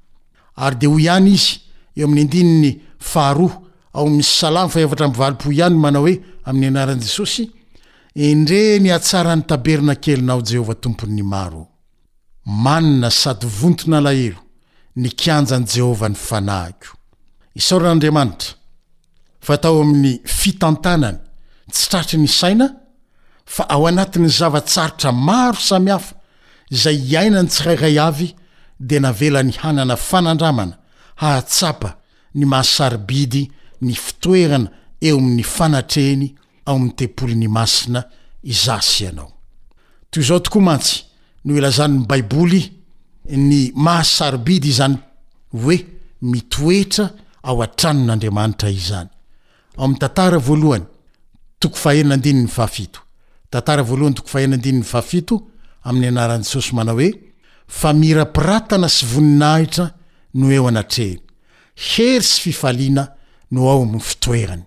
ary 0.66 0.76
de 0.82 0.88
ho 0.92 0.96
ihany 1.06 1.30
izy 1.36 1.54
eo 1.98 2.06
aminy 2.08 2.22
andininy 2.26 2.72
faharo 3.10 3.48
ao 3.98 4.06
misy 4.10 4.34
salamo 4.40 4.70
fo 4.74 4.78
ihany 5.58 5.76
manao 5.86 6.04
hoe 6.06 6.16
ami'ny 6.48 6.68
anarani 6.72 7.02
jesosy 7.06 7.44
endreny 8.16 8.88
hatsarany 8.96 9.44
taberna 9.52 9.94
kelinao 9.96 10.42
jehovah 10.42 10.80
tompo 10.80 11.06
ny 11.08 11.22
maro 11.24 11.68
ny 14.96 15.10
kanjany 15.12 15.66
jehovah 15.76 16.10
ny 16.10 16.16
fanahko 16.16 16.96
isaoran'andriamanitra 17.60 18.56
fa 19.46 19.58
tao 19.58 19.82
amin'ny 19.84 20.14
fitantanany 20.24 21.18
tsy 21.72 21.90
tratry 21.92 22.20
ny 22.20 22.28
saina 22.32 22.68
fa 23.46 23.64
ao 23.70 23.88
anatin' 23.88 24.30
zavatsarotra 24.30 25.12
maro 25.12 25.60
sami 25.70 25.92
hafa 25.92 26.16
izay 26.72 26.98
iaina 27.12 27.44
ny 27.44 27.50
tsirairay 27.50 27.98
avy 28.08 28.28
di 28.88 28.98
navela 29.04 29.44
ny 29.44 29.52
hanana 29.62 29.96
fanandramana 29.98 30.76
hahatsapa 31.22 31.90
ny 32.38 32.46
mahasarybidy 32.52 33.44
ny 33.82 33.94
fitoerana 34.04 34.70
eo 35.08 35.18
amin'ny 35.20 35.44
fanatrehny 35.56 36.28
ao 36.68 36.76
amin'ny 36.76 36.96
tempolin'ny 37.00 37.48
masina 37.58 38.00
izasy 38.44 39.04
ianao 39.04 39.30
toy 40.10 40.24
izao 40.24 40.40
tokoa 40.40 40.62
mantsy 40.72 41.04
no 41.46 41.58
ilazanyny 41.58 42.08
baiboly 42.08 42.64
ny 43.34 43.72
mahasarobidy 43.74 44.68
izany 44.70 44.94
oe 45.56 45.78
mitoetra 46.22 47.06
anoeo 47.44 47.72
aeaatn 47.82 48.22
sy 58.88 59.06
oninahieeo 59.18 59.88
aamyoeny 62.64 64.62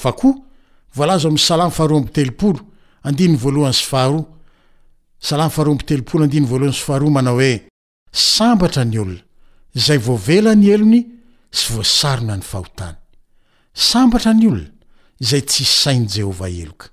saaoy 6.77 7.15
ae 7.17 7.63
ambatra 8.49 8.85
ny 8.85 8.99
olona 9.03 9.21
zay 9.87 9.99
voavelany 10.07 10.67
elony 10.75 11.01
sy 11.59 11.67
voasarona 11.75 12.35
ny 12.39 12.43
fahotany 12.51 12.97
sambatra 13.91 14.31
ny 14.39 14.47
olona 14.51 14.74
zay 15.21 15.41
tsy 15.43 15.63
isainy 15.63 16.09
jehovah 16.17 16.51
eloka 16.51 16.87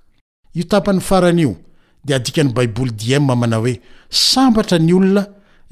io 0.54 0.64
tapany 0.64 1.00
faran'io 1.00 1.56
dea 2.04 2.16
adikany 2.16 2.50
baiboly 2.56 2.92
di 2.94 3.18
mana 3.18 3.56
hoe 3.56 3.72
sambatra 4.30 4.78
ny 4.78 4.92
olona 4.92 5.24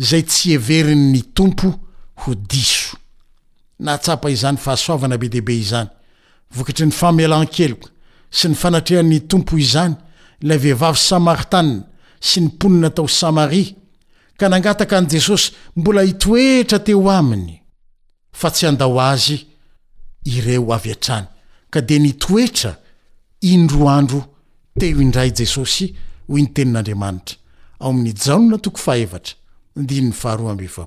zay 0.09 0.23
tsy 0.23 0.51
heveriny'ny 0.53 1.23
tompo 1.37 1.69
ho 2.21 2.35
diso 2.51 2.97
naatsapa 3.85 4.31
izany 4.31 4.57
fahasoavana 4.65 5.19
be 5.21 5.29
dehbe 5.33 5.51
izany 5.63 5.89
vokatry 6.55 6.87
ny 6.87 6.93
famealaan-keloka 7.01 7.89
sy 8.37 8.45
ny 8.49 8.55
fanatrehan'ny 8.63 9.21
tompo 9.31 9.57
izany 9.65 9.95
lay 10.47 10.59
vehivavy 10.63 10.99
samaritana 11.09 11.83
sy 12.29 12.37
nimponina 12.41 12.91
tao 12.91 13.09
samaria 13.09 13.75
ka 14.39 14.49
nangataka 14.49 14.99
an'i 14.99 15.11
jesosy 15.13 15.53
mbola 15.77 16.03
hitoetra 16.03 16.79
teo 16.79 17.11
aminy 17.11 17.61
fa 18.33 18.51
tsy 18.51 18.67
andao 18.67 19.01
azy 19.11 19.47
ireo 20.25 20.73
avya-trany 20.77 21.27
ka 21.71 21.81
dia 21.81 21.99
nitoetra 21.99 22.75
indro 23.55 23.89
andro 23.99 24.21
teo 24.81 25.01
indray 25.05 25.31
jesosy 25.41 25.87
hoy 26.29 26.43
ny 26.45 26.51
tenin'andriamanitra 26.57 27.37
ao 27.81 27.91
amin'ny 27.93 28.15
jaona 28.25 28.59
toko 28.65 28.79
faevara 28.87 29.31
dinyaharato 29.77 30.87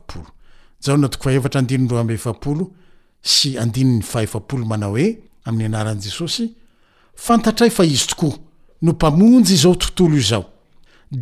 ae 1.30 1.78
dr 1.78 2.66
sy 3.34 3.50
andinny 3.64 4.04
ahaolo 4.16 4.66
manao 4.72 4.92
hoe 4.96 5.08
amin'ny 5.48 5.66
anaranjesosy 5.72 6.46
fantatray 7.26 7.70
fa 7.78 7.84
izy 7.94 8.08
tokoa 8.12 8.36
no 8.84 8.92
mpamonjy 8.98 9.56
zao 9.64 9.76
tontolo 9.82 10.16
izao 10.24 10.46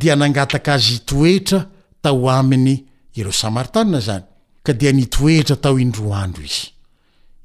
dia 0.02 0.16
nangatak' 0.22 0.68
azy 0.76 0.94
itoetra 1.00 1.60
tao 2.04 2.24
aminy 2.40 2.76
ireo 3.18 3.32
samartanna 3.44 4.00
zany 4.08 4.24
ka 4.66 4.72
dia 4.80 4.92
nitoetra 4.92 5.56
tao 5.64 5.76
indroandro 5.86 6.44
izy 6.52 6.81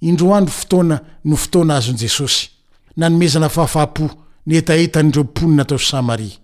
indro 0.00 0.34
andro 0.34 0.52
fotoana 0.52 1.00
no 1.24 1.36
fotoana 1.36 1.74
azoni 1.76 1.98
jesosy 1.98 2.50
nanomezana 2.96 3.48
fahafahapo 3.48 4.10
ny 4.46 4.56
etaetany 4.56 5.10
reo 5.12 5.24
mponina 5.24 5.64
tao 5.64 5.78
samaria 5.78 6.36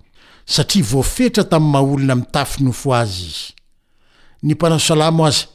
satria 0.47 0.85
voafetra 0.85 1.45
tami'ny 1.45 1.73
mahaholona 1.73 2.15
mitafi 2.17 2.65
nofo 2.65 2.95
azy 2.95 3.23
izy 3.23 3.53
ny 4.43 4.53
mpanao 4.55 4.79
salamo 4.79 5.27
aza 5.27 5.47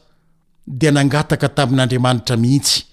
dia 0.67 0.91
nangataka 0.91 1.49
tamin'andriamanitra 1.49 2.37
mihitsy 2.37 2.83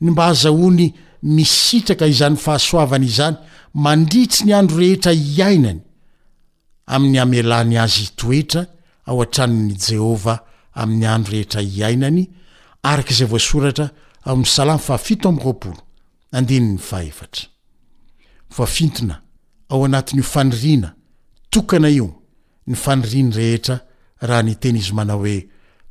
ny 0.00 0.10
mba 0.10 0.26
azahoany 0.26 0.92
misitraka 1.22 2.06
izany 2.06 2.36
fahasoavany 2.36 3.04
izany 3.06 3.36
mandritsy 3.74 4.44
ny 4.44 4.54
andro 4.56 4.78
rehetra 4.78 5.12
iainany 5.12 5.80
amin'ny 6.86 7.18
amelany 7.18 7.78
azy 7.78 8.08
toetra 8.16 8.66
ao 9.06 9.22
an-tranon' 9.22 9.76
jehovah 9.88 10.40
amin'ny 10.74 11.06
andro 11.06 11.32
rehetra 11.32 11.62
iainany 11.62 12.26
arak' 12.82 13.10
izay 13.10 13.26
voasoratra 13.28 13.90
am'y 14.24 14.46
amnna 16.32 17.10
vafintona 18.58 19.22
ao 19.68 19.84
anatiny 19.84 20.18
io 20.18 20.24
faniriana 20.28 20.94
tokana 21.50 21.88
io 21.88 22.22
ny 22.66 22.74
faniriny 22.74 23.32
rehetra 23.36 23.80
raha 24.22 24.42
ny 24.42 24.54
teny 24.54 24.76
izy 24.78 24.92
manao 24.92 25.18
hoe 25.18 25.48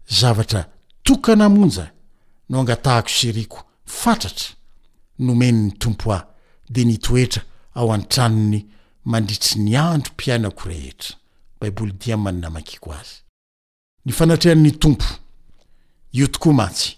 zavatra 0.10 0.66
tokana 1.04 1.46
amonja 1.46 1.92
no 2.50 2.60
angatahako 2.60 3.10
seriko 3.10 3.60
fantratra 3.86 4.48
nomeny 5.20 5.62
ny 5.66 5.72
tompo 5.78 6.14
aho 6.14 6.24
de 6.70 6.84
nitoetra 6.86 7.44
ao 7.76 7.94
an-tranony 7.94 8.66
mandritry 9.06 9.62
ny 9.62 9.78
andro 9.78 10.12
mpiainako 10.14 10.70
rehetra 10.70 11.16
baibol 11.60 11.92
diamanna 11.92 12.50
makiko 12.50 12.94
azy 12.94 13.18
hn'n 14.12 14.32
ootoa 14.32 14.72
t 16.74 16.98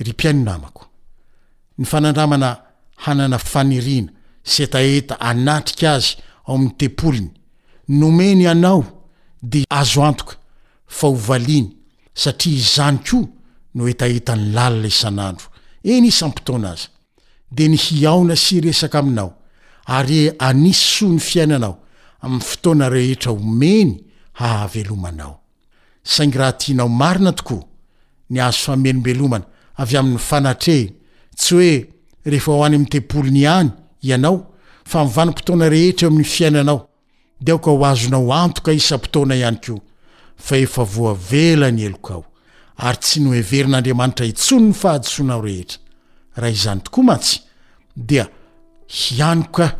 ry 0.00 0.12
mpiainonamao 0.12 0.86
ny 1.78 1.84
fanandramana 1.84 2.56
hanana 3.04 3.38
fanirina 3.38 4.08
se 4.42 4.66
taeta 4.66 5.14
anatrik' 5.28 5.84
azy 5.94 6.10
ao 6.46 6.54
amin'ny 6.54 6.74
tepolony 6.78 7.30
nomeny 7.88 8.46
anao 8.48 8.84
de 9.42 9.64
azo 9.70 10.00
antoka 10.04 10.34
fa 10.86 11.06
hovaliany 11.08 11.68
satria 12.22 12.56
izany 12.60 12.98
koa 13.08 13.26
no 13.74 13.82
etaetany 13.92 14.44
lalina 14.56 14.88
isan'andro 14.94 15.48
eny 15.92 16.06
is 16.12 16.20
ampitona 16.26 16.70
azy 16.76 16.84
de 17.56 17.64
ny 17.68 17.76
hiaona 17.84 18.34
sy 18.44 18.56
resaka 18.66 18.98
aminao 19.02 19.30
ary 19.96 20.18
anis 20.48 20.80
so 20.94 21.06
ny 21.14 21.20
fiainanao 21.28 21.74
amin'ny 22.24 22.44
fotoana 22.48 22.86
rehetra 22.94 23.30
omeny 23.38 23.90
hahavelomanao 24.40 25.34
saingy 26.12 26.38
raha 26.40 26.52
tianao 26.60 26.88
marina 27.00 27.32
tokoa 27.38 27.62
ny 28.30 28.38
azo 28.46 28.58
famelombelomana 28.66 29.46
avy 29.78 29.96
amin'ny 29.98 30.18
fanatrehny 30.18 30.92
tsy 31.36 31.54
oe 31.56 31.72
rehefa 32.26 32.52
oany 32.52 32.74
amitepolony 32.76 33.46
any 33.48 33.70
ianao 34.02 34.54
fa 34.84 35.04
mivanimpotoana 35.04 35.68
rehetra 35.68 36.06
eo 36.06 36.10
amin'ny 36.12 36.24
fiainanao 36.34 36.80
de 37.40 37.52
aoka 37.52 37.70
hoazonao 37.70 38.32
antoka 38.44 38.72
isapotona 38.72 39.34
ianyoeaantra 39.34 39.78
ony 40.98 41.70
ny 41.70 41.96
ahonaeey 44.84 45.64
tokoa 46.84 47.02
matsy 47.02 47.40
dea 47.96 48.26
ianka 49.18 49.76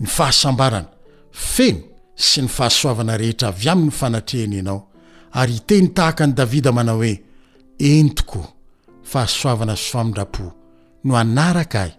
ny 0.00 0.06
fasambaana 0.06 0.84
feny 1.32 1.78
sy 2.14 2.40
ny 2.42 2.48
fahasoavana 2.48 3.16
rehera 3.16 3.48
avy 3.48 3.68
amny 3.68 3.90
fanatrehny 3.90 4.58
anao 4.58 4.88
ary 5.32 5.54
iteny 5.56 5.88
tahaka 5.94 6.24
any 6.24 6.32
davida 6.32 6.72
mana 6.72 6.92
oe 6.94 7.22
eny 7.78 8.10
tokoa 8.14 8.55
fa 9.10 9.20
hasoavana 9.20 9.74
sofamindrapo 9.82 10.46
no 11.06 11.12
anaraka 11.22 11.78
ahy 11.84 11.92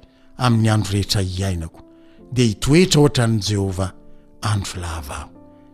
amin'ny 0.46 0.70
andro 0.74 0.92
rehetra 0.96 1.22
iainako 1.38 1.82
dia 2.36 2.46
hitoetra 2.50 3.00
ohatra 3.04 3.24
any 3.26 3.38
jehovah 3.50 3.92
andro 4.52 4.76
lahvaha 4.86 5.24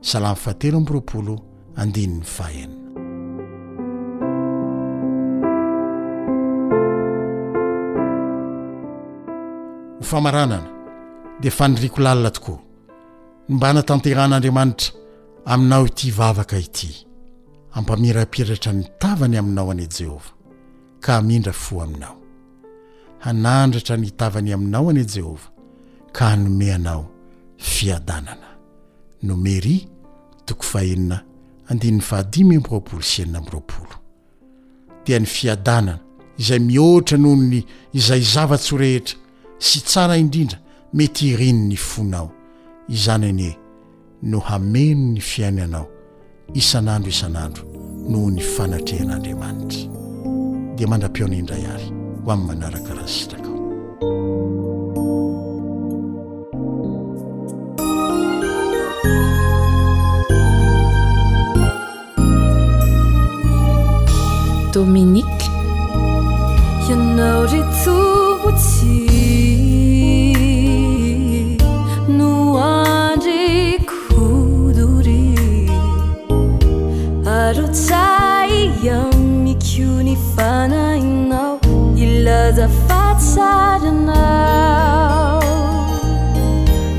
salamy 0.09 0.35
fatelo 0.45 0.75
amboropolo 0.81 1.35
andininy 1.81 2.23
fahanina 2.23 2.75
ho 9.97 10.01
famaranana 10.11 10.69
dia 11.41 11.51
faniriko 11.59 11.97
lalina 12.05 12.29
tokoa 12.37 12.57
no 13.49 13.53
mba 13.55 13.67
natanteran'andriamanitra 13.77 14.87
aminao 15.53 15.83
ity 15.89 16.07
vavaka 16.19 16.55
ity 16.65 16.89
ampamirapiratra 17.77 18.71
nitavany 18.79 19.35
aminao 19.41 19.67
an'i 19.75 19.87
jehova 19.97 20.31
ka 21.03 21.21
mindra 21.21 21.53
fo 21.53 21.81
aminao 21.81 22.17
hanandratra 23.19 23.97
ny 23.97 24.07
itavany 24.11 24.53
aminao 24.55 24.87
aniy 24.89 25.03
jehovah 25.13 25.49
ka 26.15 26.29
hanomeanao 26.29 27.09
fiadanana 27.57 28.49
no 29.23 29.35
mery 29.35 29.75
toko 30.45 30.63
fahenina 30.63 31.19
andinin'ny 31.69 32.01
fahadimy 32.01 32.57
mbroapolo 32.57 33.01
sy 33.01 33.21
enina 33.21 33.39
mbiroapolo 33.41 33.95
dia 35.05 35.19
ny 35.19 35.25
fiadanana 35.25 35.99
izay 36.37 36.59
mihoatra 36.59 37.17
noho 37.17 37.35
ny 37.35 37.63
izay 37.93 38.21
zavatso 38.21 38.77
rehetra 38.77 39.17
sy 39.59 39.79
tsara 39.79 40.17
indrindra 40.17 40.59
mety 40.93 41.27
irino 41.33 41.59
ny 41.67 41.75
fonao 41.77 42.31
izanyanye 42.87 43.57
no 44.23 44.39
hameno 44.39 45.05
ny 45.13 45.19
fiainanao 45.21 45.87
isan'andro 46.53 47.09
isan'andro 47.15 47.63
noho 48.11 48.29
ny 48.31 48.39
fanatrehan'andriamanitra 48.41 50.02
d만ponr야r 50.77 51.81
원만나rか라た 52.25 53.43
dmniq 64.73 65.25
t지 66.87 66.97
n이 66.97 67.85
d이 73.19 73.27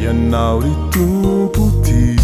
yanao 0.05 0.61
ritumpoti 0.61 2.17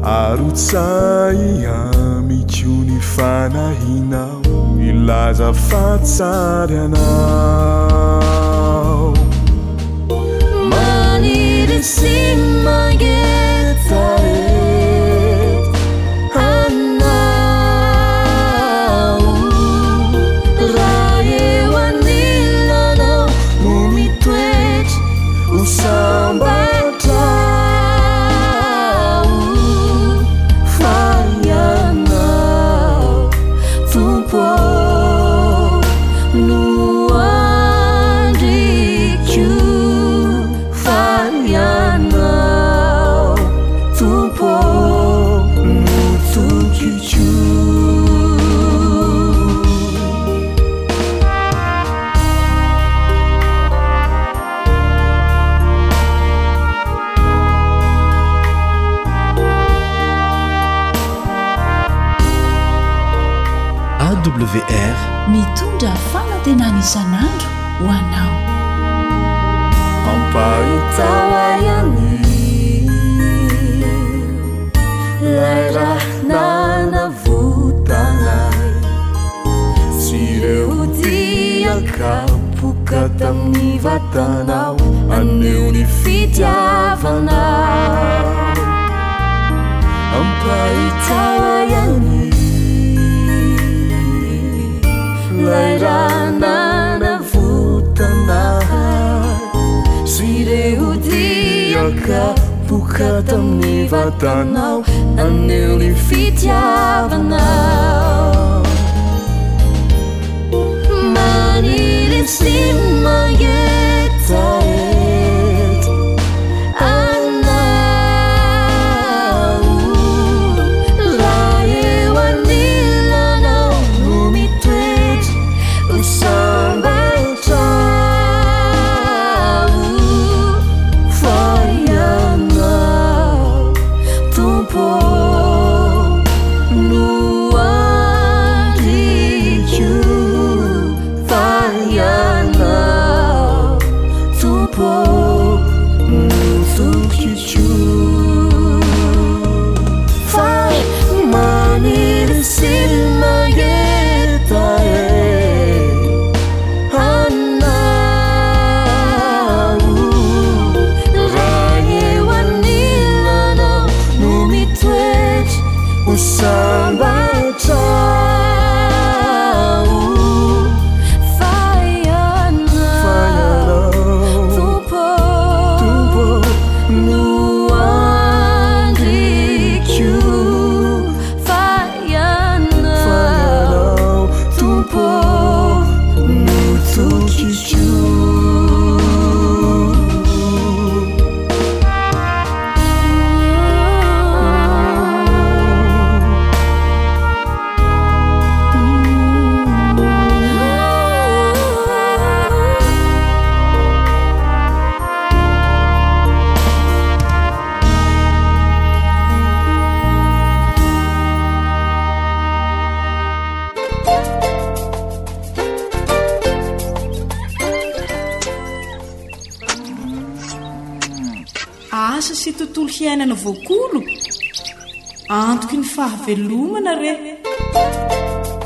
arotsai 0.03 1.65
amicioni 1.65 2.99
fanahinao 3.01 4.41
ilaza 4.89 5.53
fatsary 5.53 6.77
ana 6.77 8.24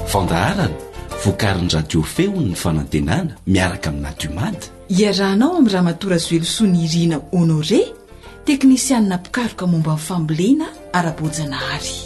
afandaharana 0.05 0.69
voakarinydradiofeony 1.25 2.45
ny 2.51 2.55
fanantenana 2.55 3.33
miaraka 3.47 3.89
aminadiomady 3.89 4.65
iarahnao 4.99 5.57
amin'y 5.57 5.73
raha 5.73 5.83
matorazy 5.89 6.29
velosoa 6.35 6.67
ny 6.67 6.77
irina 6.85 7.17
honore 7.31 7.81
teknisianina 8.45 9.17
mpikaroka 9.17 9.67
momba 9.67 9.91
nnyfambolena 9.91 10.65
ara-bojana 10.93 11.57
hary 11.57 11.97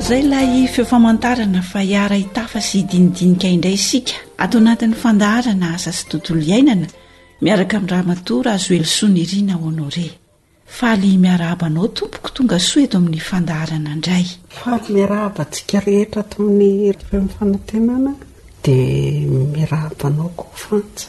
izay 0.00 0.22
lay 0.22 0.66
feofamantarana 0.66 1.62
fa 1.62 1.80
hiara 1.80 2.16
hitafa 2.16 2.60
sy 2.60 2.78
hidinidinika 2.78 3.48
indray 3.48 3.74
isika 3.74 4.12
atao 4.38 4.60
natin'ny 4.60 4.94
fandaharana 5.02 5.74
asa 5.74 5.92
sy 5.92 6.06
tontolo 6.08 6.40
iainana 6.40 6.86
miaraka 7.44 7.76
amin'ny 7.76 7.90
rahamatora 7.94 8.50
azo 8.56 8.72
elosoany 8.78 9.18
irina 9.24 9.54
ono 9.68 9.84
re 9.96 10.06
faaly 10.76 11.10
miarahavanao 11.24 11.86
tompoko 11.98 12.28
tonga 12.36 12.58
soa 12.68 12.82
eto 12.86 12.96
amin'ny 13.00 13.20
fandaharana 13.28 13.90
indray 13.96 14.24
fay 14.60 14.80
iaavatsia 15.00 15.80
ehetra 15.94 16.22
toamin'y 16.32 16.70
em'ny 17.16 17.30
fanantenana 17.36 18.12
dia 18.64 19.42
miarahavanao 19.54 20.28
ko 20.38 20.44
fana 20.62 21.00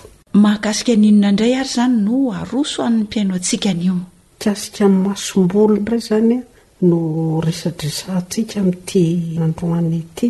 mahakasika 0.43 0.93
ninona 1.01 1.27
aindray 1.29 1.53
ary 1.61 1.67
izany 1.73 1.91
no 2.07 2.15
aroso 2.39 2.77
han'ny 2.85 3.01
mpiaino 3.07 3.33
antsika 3.39 3.69
nio 3.79 3.95
kasika 4.43 4.83
mi'ny 4.91 5.01
masombolon 5.07 5.79
ray 5.91 6.01
izany 6.05 6.33
a 6.39 6.41
no 6.87 6.99
resadresahntsika 7.47 8.55
ami'ity 8.61 9.05
nandroany 9.39 9.95
ity 10.03 10.27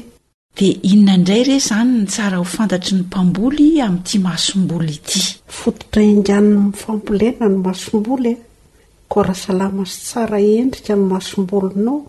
dia 0.58 0.74
inona 0.90 1.14
indray 1.20 1.42
ire 1.44 1.56
izany 1.62 1.90
ny 2.00 2.06
tsara 2.10 2.40
ho 2.40 2.44
fantatry 2.52 2.94
ny 2.98 3.04
mpamboly 3.06 3.68
amin'ity 3.86 4.18
masomboly 4.24 4.96
ity 4.98 5.20
fototra 5.58 6.02
inanny 6.12 6.54
mifampolena 6.70 7.46
no 7.52 7.58
masombolya 7.68 8.32
e. 8.34 8.38
ko 9.12 9.18
rahasalama 9.28 9.84
sy 9.92 9.98
tsara 10.08 10.40
endrika 10.58 10.94
ny 10.98 11.04
masombolinao 11.12 12.00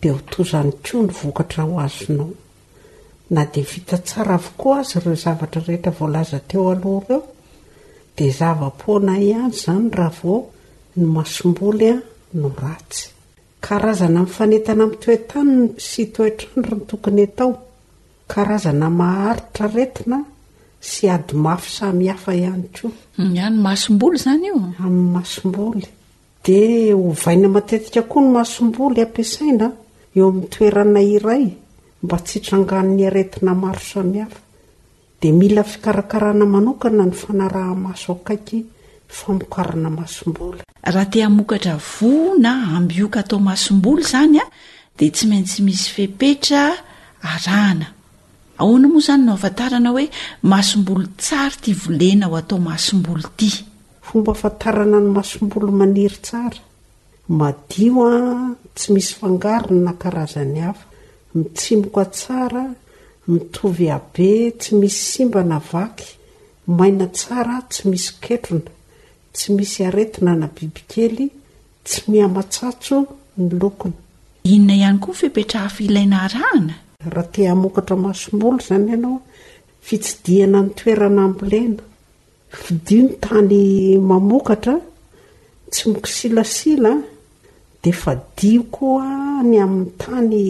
dia 0.00 0.12
hotozany 0.14 0.70
ko 0.84 1.02
nry 1.04 1.16
vokatra 1.22 1.62
ho 1.68 1.74
azonao 1.86 2.28
na 3.34 3.42
dia 3.50 3.66
vita 3.72 3.96
tsara 4.06 4.34
avokoa 4.38 4.76
azy 4.82 4.94
ireo 5.00 5.16
zavatra 5.24 5.60
rehetra 5.66 5.92
voalaza 5.98 6.38
teo 6.48 6.64
aloha 6.74 7.04
ireo 7.08 7.20
dia 8.16 8.30
zava-ponaihany 8.38 9.50
izany 9.58 9.88
raha 9.98 10.20
va 10.30 10.38
ny 10.98 11.04
masomboly 11.16 11.88
a 11.90 11.98
no 12.38 12.48
ta 15.32 15.42
annoy 17.08 17.54
karazana 18.32 18.88
maharitra 19.00 19.66
retina 19.76 20.18
sy 20.80 21.08
ady 21.14 21.34
mafy 21.44 21.70
samy 21.76 22.06
hafa 22.12 22.32
ihany 22.34 22.66
koa 22.76 22.90
hmm, 23.16 23.34
ihany 23.36 23.56
masomboly 23.66 24.16
izany 24.20 24.44
io 24.50 24.54
amin'ny 24.84 25.10
masomboly 25.16 25.84
dia 26.44 26.96
ovaina 27.08 27.48
matetika 27.56 28.00
koa 28.10 28.22
ny 28.24 28.30
masomboly 28.38 28.98
ampiasaina 29.04 29.68
eo 30.18 30.26
amin'ny 30.28 30.48
toerana 30.54 31.00
iray 31.16 31.44
mba 32.02 32.16
tsy 32.26 32.38
trangano 32.44 32.92
ny 32.96 33.02
aretina 33.10 33.52
maro 33.62 33.82
samihafa 33.92 34.40
dia 35.20 35.32
mila 35.40 35.62
fikarakarana 35.72 36.44
manokana 36.54 37.04
ny 37.10 37.14
fanaraha-maso 37.22 38.08
akaiky 38.16 38.58
famokarana 39.16 39.88
masomboly 40.00 40.60
raha 40.94 41.06
tia 41.12 41.26
mokatra 41.36 41.74
vona 41.94 42.50
ambioka 42.78 43.18
atao 43.22 43.38
masom-boly 43.48 44.02
zany 44.12 44.38
a 44.42 44.46
dia 44.96 45.10
tsy 45.14 45.24
maintsy 45.30 45.58
misy 45.66 45.88
fepetra 45.96 46.60
arahana 47.28 47.88
ahoana 48.60 48.88
moa 48.88 48.98
izany 49.04 49.24
no 49.26 49.32
afatarana 49.38 49.90
hoe 49.96 50.04
mahasom-bolo 50.50 51.06
tsara 51.22 51.56
ty 51.62 51.70
volena 51.82 52.26
ho 52.30 52.36
atao 52.36 52.58
mahasom-bolo 52.66 53.26
ti 53.38 53.48
fomba 54.06 54.30
afantarana 54.36 54.98
ny 55.04 55.08
masombolo 55.18 55.70
maniry 55.80 56.18
tsara 56.26 56.60
madio 57.38 58.02
a 58.08 58.12
tsy 58.76 58.88
misy 58.94 59.12
fangarina 59.18 59.80
na 59.86 59.92
karazany 60.00 60.58
hafa 60.66 60.84
mitsimok 61.36 61.96
a 61.98 62.04
tsara 62.16 62.62
mitovy 63.30 63.86
abe 63.96 64.28
tsy 64.60 64.70
misy 64.80 65.00
simba 65.12 65.40
na 65.50 65.58
vaky 65.70 66.04
maina 66.78 67.06
tsara 67.16 67.56
tsy 67.70 67.82
misy 67.90 68.10
ketrona 68.22 68.72
tsy 69.34 69.48
misy 69.56 69.80
aretina 69.88 70.32
na 70.40 70.46
bibikely 70.54 71.26
tsy 71.86 71.98
mihamatsatso 72.10 72.96
ny 73.40 73.48
lokona 73.60 73.98
inona 74.52 74.74
ihany 74.78 74.98
koa 75.02 75.12
nyfepetra 75.14 75.58
hafa 75.64 75.80
ilaina 75.86 76.16
arahana 76.26 76.74
raha 77.10 77.26
te 77.32 77.42
amokatra 77.50 77.96
masombolo 77.96 78.58
zany 78.66 78.90
ianao 78.92 79.18
fitsidiana 79.86 80.58
ny 80.62 80.70
toerana 80.76 81.22
mbolena 81.28 81.82
fi 82.62 82.72
dio 82.86 83.02
ny 83.04 83.16
tany 83.22 83.98
mamokatra 84.10 84.74
tsy 85.72 85.84
moki 85.90 86.10
silasila 86.16 86.92
de 87.82 87.90
fa 88.02 88.12
dio 88.36 88.62
koa 88.74 89.06
ny 89.50 89.56
amin'ny 89.64 89.92
tany 90.00 90.44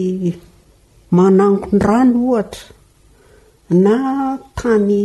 manangondrano 1.15 2.19
ohatra 2.29 2.63
na 3.85 3.95
tany 4.57 5.01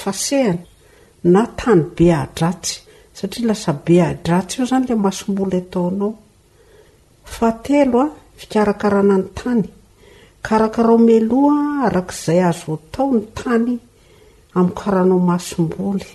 fasehana 0.00 0.62
na 1.32 1.40
tany 1.58 1.82
be 1.96 2.06
adratsy 2.24 2.74
satria 3.16 3.46
lasa 3.48 3.72
be 3.84 3.94
adratsy 4.10 4.54
io 4.58 4.64
zany 4.70 4.84
la 4.88 4.94
masombolo 5.04 5.56
ataonao 5.62 6.10
fa 7.34 7.48
telo 7.64 7.98
a 8.06 8.08
fikarakarana 8.38 9.16
ny 9.22 9.26
tany 9.38 9.64
karakarao 10.48 10.96
meloa 11.06 11.56
arak'zay 11.88 12.40
azotao 12.50 13.06
ny 13.16 13.20
tany 13.38 13.70
amnkarahanao 14.58 15.20
masomboly 15.30 16.10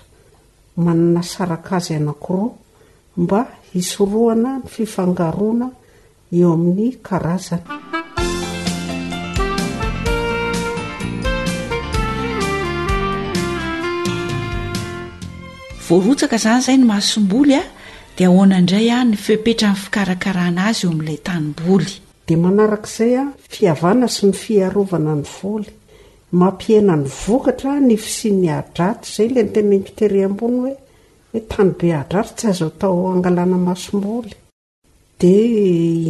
manana 0.85 1.23
saraka 1.23 1.77
azy 1.83 1.95
anakiro 1.99 2.47
mba 3.17 3.41
hisoroana 3.75 4.51
ny 4.63 4.67
fifangaroana 4.75 5.67
eo 6.39 6.49
amin'ny 6.55 6.91
karazana 7.07 8.02
vka 16.01 16.39
zany 16.39 16.63
zay 16.63 16.77
ny 16.79 16.85
masomboly 16.89 17.55
a 17.55 17.63
dia 18.17 18.29
ahoanaindray 18.29 18.89
a 18.91 19.05
ny 19.05 19.17
fepetra 19.17 19.73
n'ny 19.73 19.81
fikarakarana 19.85 20.67
azy 20.71 20.87
eo 20.87 20.91
amin'ilay 20.93 21.19
tanimboly 21.27 21.93
dia 22.27 22.37
manarak'izay 22.41 23.13
a 23.21 23.25
fiavana 23.53 24.09
sy 24.09 24.27
ny 24.27 24.33
fiarovana 24.43 25.15
ny 25.21 25.25
voly 25.37 25.71
mampihana 26.33 26.95
ny 27.03 27.09
vokatra 27.27 27.75
ny 27.85 27.97
fisiny 27.97 28.49
hadraty 28.53 29.09
izay 29.11 29.29
la 29.35 29.43
ntemafiteire 29.45 30.23
ambony 30.25 30.57
hoe 30.65 30.75
hoe 31.33 31.43
tany 31.51 31.73
be 31.79 31.91
adratry 32.01 32.35
tsy 32.37 32.49
azo 32.53 32.67
o 32.71 32.77
tao 32.81 33.03
angalana 33.13 33.57
masom-boly 33.69 34.33
di 35.21 35.35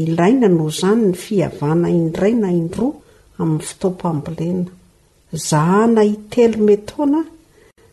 ilaina 0.05 0.49
noh 0.49 0.71
izany 0.73 1.03
ny 1.11 1.15
fiavana 1.25 1.87
indrayna 1.99 2.49
indroa 2.61 2.95
amin'ny 3.41 3.65
fitoapambolena 3.69 4.71
zahana 5.49 6.03
itelo 6.15 6.59
metaona 6.67 7.21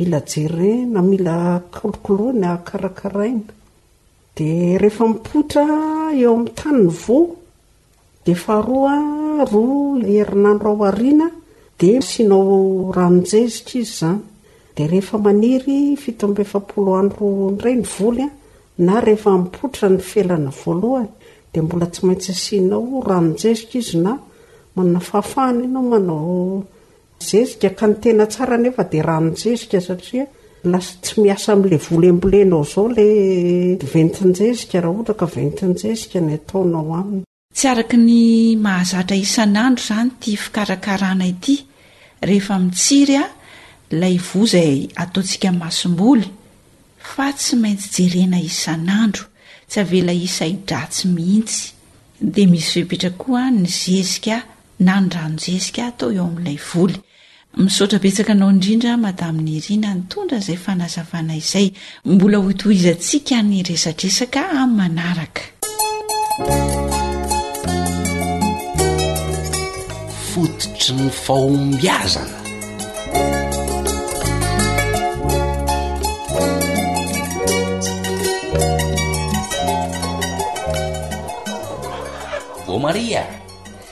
mila 0.00 0.20
jere 0.26 0.72
na 0.94 1.00
mila 1.02 1.60
kolokolony 1.74 2.46
akarakaraina 2.56 3.52
di 4.36 4.48
rehefa 4.82 5.04
mipotra 5.12 5.66
eo 6.20 6.32
am'ny 6.34 6.50
tany 6.58 6.80
ny 6.86 6.90
vo 7.02 7.18
de 8.24 8.34
fahaoa 8.44 8.94
roa 9.52 10.06
erinandro 10.20 10.68
ao 10.72 10.82
aina 10.90 11.26
di 11.78 11.88
sianao 12.10 12.90
ranonjezika 12.96 13.74
izy 13.82 13.90
zany 13.98 14.20
dia 14.74 14.86
rehefa 14.92 15.16
maniry 15.24 15.78
fitobefaro 16.02 16.94
nray 17.54 17.76
ny 17.80 17.84
volya 17.94 18.28
na 18.86 18.94
rehefa 19.06 19.30
mipotra 19.42 19.86
ny 19.94 20.00
felana 20.10 20.50
voalohany 20.60 21.10
di 21.52 21.58
mbola 21.64 21.86
tsy 21.92 22.00
maintsy 22.06 22.32
sianao 22.44 22.88
ranonjezika 23.08 23.74
izy 23.80 23.96
na 24.04 24.12
manna 24.74 25.00
faafahany 25.08 25.62
anao 25.68 25.84
manao 25.90 26.38
otsy 27.24 27.66
araky 37.68 37.96
ny 37.96 38.56
mahazatra 38.60 39.16
isan'andro 39.16 39.84
zany 39.88 40.10
ty 40.22 40.32
fikarakarana 40.44 41.26
ity 41.32 41.56
rehefa 42.28 42.54
mitsiry 42.64 43.16
a 43.16 43.26
lay 44.00 44.16
vozay 44.32 44.78
ataotsika 45.02 45.48
asomboly 45.68 46.26
fa 47.16 47.26
tsy 47.38 47.54
maintsy 47.62 48.02
jerena 48.08 48.38
isan'andro 48.50 49.24
tsy 49.70 49.80
ela 50.00 50.12
isa 50.26 50.44
idratsy 50.54 51.06
mihitsyisye 51.14 53.10
ny 53.50 53.66
zezika 53.66 54.38
na 54.86 54.94
ny 55.02 55.06
ranonjezika 55.14 55.80
atao 55.90 56.10
eo 56.16 56.24
amin'lay 56.28 56.58
voly 56.70 56.98
misaotra 57.56 57.98
betsaka 57.98 58.32
anao 58.32 58.50
indrindra 58.50 58.96
mada 58.96 59.30
min'ny 59.32 59.54
irina 59.58 59.94
ny 59.94 60.02
tondra 60.10 60.38
izay 60.38 60.56
fanazavana 60.56 61.34
izay 61.36 61.70
mbola 62.04 62.38
hoto 62.38 62.70
izantsika 62.70 63.42
ny 63.42 63.62
resatresaka 63.68 64.40
any 64.50 64.74
manaraka 64.76 65.42
fototry 70.34 70.98
ny 70.98 71.08
faombiazana 71.10 72.38
vo 82.66 82.78
maria 82.78 83.43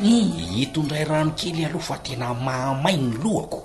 hitondray 0.02 1.06
rano 1.06 1.30
kely 1.38 1.62
aloh 1.70 1.78
fa 1.82 1.94
tena 2.02 2.34
mahamay 2.34 2.98
ny 2.98 3.14
lohako 3.22 3.62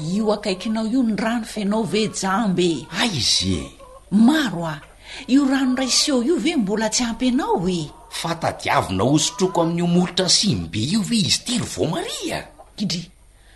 io 0.00 0.32
akaikinao 0.32 0.88
io 0.88 1.04
ny 1.04 1.14
rano 1.14 1.44
fenao 1.44 1.84
ve 1.84 2.08
jamby 2.08 2.88
a 2.88 3.04
ah, 3.04 3.04
izy 3.04 3.60
e 3.60 3.66
maro 4.10 4.64
a 4.64 4.80
io 5.28 5.44
ranonray 5.44 5.88
seo 5.92 6.22
io 6.24 6.36
ve 6.40 6.56
mbola 6.56 6.88
tsy 6.88 7.04
ampinao 7.04 7.60
oe 7.60 7.80
fatadiavina 8.10 9.04
osotroko 9.04 9.60
amin'n'io 9.62 9.86
molotra 9.86 10.28
simy 10.28 10.68
be 10.72 10.80
io 10.80 11.00
ve 11.04 11.16
izy 11.28 11.38
ti 11.44 11.52
ry 11.60 11.68
vomari 11.74 12.18
a 12.32 12.40
kide 12.76 13.00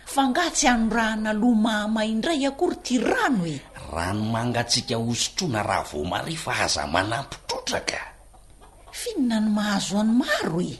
fa 0.05 0.21
nga 0.29 0.45
tsy 0.53 0.67
hanorahana 0.69 1.33
loha 1.33 1.57
mahamay 1.65 2.07
indray 2.13 2.45
akory 2.45 2.77
ty 2.85 3.01
rano 3.01 3.43
e 3.49 3.57
ranomangatsiaka 3.89 4.95
osotro 5.01 5.49
na 5.49 5.65
raha 5.65 5.87
vomaria 5.89 6.37
fa 6.37 6.53
aza 6.65 6.85
manampitrotraka 6.85 7.97
finina 9.01 9.35
ny 9.41 9.49
mahazo 9.55 9.97
any 10.01 10.13
maro 10.21 10.61
e 10.61 10.75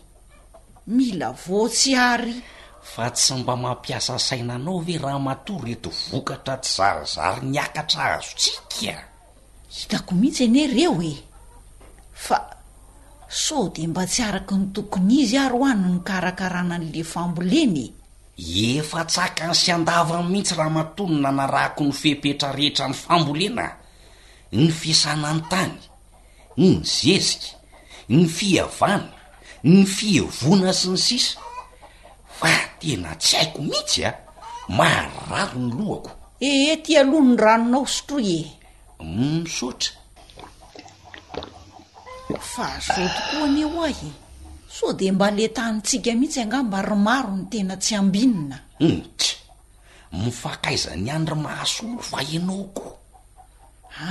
mila 0.92 1.32
votsy 1.32 1.96
ary 1.96 2.36
fa 2.84 3.08
tsy 3.16 3.40
mba 3.42 3.56
mampiasa 3.56 4.20
sainanao 4.20 4.82
ve 4.84 4.98
raha 5.00 5.20
mator 5.20 5.62
reto 5.64 5.90
vokatra 6.12 6.56
ty 6.62 6.68
zaryzary 6.76 7.42
nyakatra 7.54 8.04
azo 8.20 8.34
tsika 8.40 9.00
hitako 9.76 10.12
mihitsy 10.20 10.44
ene 10.48 10.64
reo 10.76 10.96
e 11.00 11.14
fa 12.24 12.38
soo 13.44 13.66
de 13.74 13.84
mba 13.92 14.04
tsy 14.12 14.22
araky 14.30 14.54
ny 14.60 14.66
tokony 14.76 15.14
izy 15.24 15.38
ary 15.46 15.56
ho 15.58 15.66
ano 15.72 15.88
ny 15.94 16.00
karakarana 16.08 16.76
an'le 16.80 17.02
fambolena 17.14 17.86
e. 17.88 17.92
efa 18.82 19.02
tsaka 19.12 19.44
ny 19.50 19.56
syandava 19.64 20.16
n 20.24 20.28
mihitsy 20.32 20.54
raha 20.60 20.72
matony 20.78 21.16
nanarako 21.24 21.84
ny 21.88 21.94
fepetra 22.02 22.50
rehetra 22.58 22.86
ny 22.92 22.96
fambolena 23.04 23.66
ny 24.60 24.66
fiasanany 24.80 25.42
tany 25.52 25.76
ny 26.62 26.70
zezika 26.96 27.48
ny 28.14 28.22
fiavany 28.38 29.08
ny 29.64 29.86
fihevona 29.86 30.74
sy 30.74 30.90
ny 30.90 30.98
sisa 30.98 31.38
fa 32.42 32.50
tena 32.82 33.14
tsy 33.22 33.38
haiko 33.38 33.62
mihitsy 33.62 34.06
a 34.10 34.10
ah. 34.10 34.18
mararo 34.74 35.60
ny 35.62 35.74
lohako 35.78 36.12
ehe 36.42 36.78
ti 36.82 36.98
aloha 36.98 37.22
ny 37.26 37.34
ranonao 37.38 37.86
sotroy 37.86 38.42
e 38.42 39.04
misotra 39.06 39.94
mm, 42.30 42.42
fa 42.42 42.68
so 42.82 42.94
toko 43.06 43.44
aneho 43.46 43.82
ahi 43.86 44.10
so 44.70 44.90
de 44.98 45.08
mba 45.14 45.30
le 45.32 45.46
tanytsika 45.54 46.12
mihitsy 46.18 46.42
angamba 46.42 46.82
ry 46.82 46.96
maro 46.98 47.34
ny 47.38 47.46
tena 47.52 47.76
tsy 47.78 47.94
ambinina 47.96 48.58
onitsy 48.82 49.38
mm, 50.12 50.24
mifakaiza 50.26 50.96
ny 50.98 51.10
andry 51.14 51.36
mahaso 51.38 51.86
olo 51.86 52.02
fahinao 52.02 52.66
koa 52.74 52.96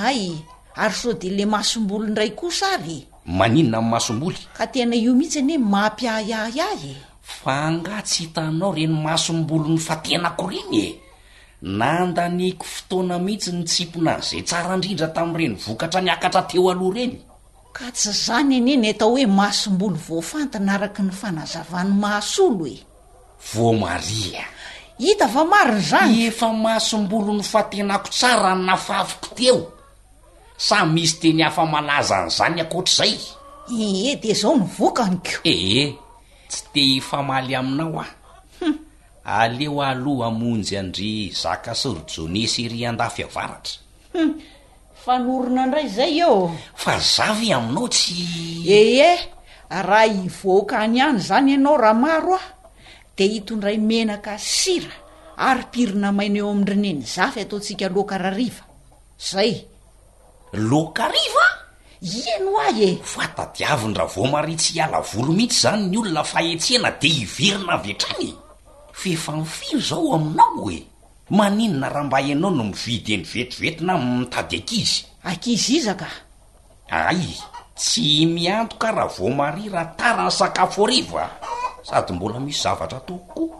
ay 0.07 0.33
ary 0.79 0.95
so 0.95 1.11
de 1.19 1.27
le 1.35 1.43
mahasom-bolo 1.47 2.07
indray 2.07 2.31
ko 2.39 2.47
sary 2.55 3.10
maninona 3.27 3.79
amy 3.85 3.91
masomboly 3.93 4.39
ka 4.57 4.65
tena 4.69 4.97
io 4.97 5.13
mihitsy 5.13 5.39
ane 5.45 5.59
mampiahyay 5.61 6.57
ahy 6.73 6.85
e 6.97 6.97
fanga 7.21 8.01
tsy 8.03 8.23
hitanao 8.33 8.73
reny 8.73 8.93
mahsom-bolo 9.05 9.67
ny 9.69 9.81
fatenako 9.81 10.45
reny 10.51 10.77
e 10.83 10.87
nandaniko 11.79 12.65
fotoana 12.65 13.19
mihitsy 13.21 13.51
ny 13.53 13.65
tsimponazy 13.65 14.31
zay 14.41 14.43
tsara 14.43 14.75
ndrindra 14.77 15.09
tami'ireny 15.15 15.55
vokatra 15.67 16.01
nyakatra 16.01 16.43
teo 16.49 16.71
aloha 16.73 16.95
reny 16.97 17.17
ka 17.77 17.91
tsy 17.93 18.11
zany 18.25 18.57
aneny 18.57 18.89
atao 18.91 19.11
hoe 19.13 19.27
mahasom-boly 19.29 19.99
voafantana 20.07 20.73
araky 20.81 21.03
ny 21.05 21.13
fanazavany 21.13 21.91
masolo 22.03 22.65
e 22.67 22.79
vo 23.53 23.69
maria 23.77 24.45
ita 24.99 25.27
va 25.29 25.45
mary 25.45 25.81
zany 25.91 26.25
efa 26.33 26.49
mahasom-bolo 26.57 27.33
ny 27.37 27.45
fatenako 27.53 28.09
tsara 28.11 28.55
nnafafiko 28.57 29.29
teo 29.37 29.59
say 30.61 30.85
misy 30.85 31.17
teny 31.19 31.41
hafa 31.43 31.65
malaza 31.67 32.19
any 32.29 32.37
zany 32.37 32.61
akoatr' 32.61 32.93
zay 32.99 33.15
eeh 33.81 34.21
de 34.23 34.29
zao 34.41 34.55
ny 34.61 34.65
vokanyko 34.77 35.41
eeh 35.49 35.95
tsy 36.53 36.61
te 36.73 36.81
hifamaly 36.85 37.55
aminao 37.57 37.97
ah 38.01 38.09
hum 38.61 38.75
aleo 39.25 39.81
aloha 39.83 40.27
amonjy 40.29 40.77
andry 40.79 41.13
zaka 41.43 41.73
syrojone 41.75 42.45
seri 42.47 42.85
andafiavaratra 42.87 43.81
hum 44.13 44.37
fanorona 45.05 45.63
indray 45.65 45.89
zay 45.89 46.21
eo 46.21 46.39
fa 46.83 46.95
zavy 47.17 47.53
aminao 47.57 47.89
tsy 47.89 48.17
eh 48.69 49.01
e 49.01 49.13
raha 49.71 50.07
ivoaka 50.13 50.77
hany 50.85 51.01
any 51.01 51.19
zany 51.25 51.51
ianao 51.57 51.77
raha 51.81 51.95
maro 51.97 52.37
a 52.37 52.43
de 53.17 53.25
hitondray 53.27 53.79
menaka 53.81 54.37
sira 54.39 54.93
ary 55.41 55.65
pirina 55.73 56.13
maineo 56.13 56.51
amn'ny 56.53 56.69
reneny 56.71 57.01
zafy 57.17 57.41
ataotsika 57.49 57.87
aloakarahariva 57.89 58.65
zay 59.31 59.65
loka 60.53 61.05
rivaa 61.07 61.59
ihano 62.03 62.51
ah 62.67 62.71
e 62.75 62.97
fatadiavin-dra 63.03 64.05
voamaria 64.07 64.57
tsy 64.57 64.73
hiala 64.75 65.01
volo 65.01 65.33
mihitsy 65.33 65.57
izany 65.59 65.85
ny 65.91 65.97
olona 65.99 66.23
fahetseana 66.25 66.91
de 67.01 67.09
hiverina 67.09 67.77
vetrany 67.77 68.35
fefa 68.93 69.33
'ny 69.33 69.45
fio 69.45 69.79
zao 69.81 70.15
aminao 70.15 70.55
hoe 70.65 70.79
maninona 71.31 71.89
rahambayanao 71.89 72.51
no 72.51 72.65
mividy 72.65 73.13
eny 73.15 73.25
vetivetina 73.35 73.95
aminmitady 73.95 74.57
akizy 74.63 74.99
akizy 75.31 75.73
iza 75.79 75.95
ka 75.95 76.09
ay 76.91 77.23
tsy 77.79 78.27
miantoka 78.27 78.91
raha 78.91 79.15
vomaria 79.17 79.71
raha 79.73 79.93
tara 79.99 80.23
ny 80.27 80.31
sakafo 80.31 80.83
hariva 80.85 81.31
sady 81.87 82.13
mbola 82.13 82.39
misy 82.43 82.63
zavatra 82.63 83.01
taookoa 83.07 83.59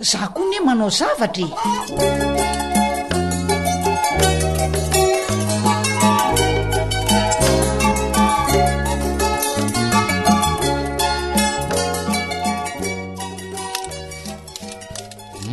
zah 0.00 0.28
koa 0.34 0.44
ny 0.46 0.54
he 0.56 0.60
manao 0.64 0.90
zavatra 0.90 1.44
e 1.44 2.77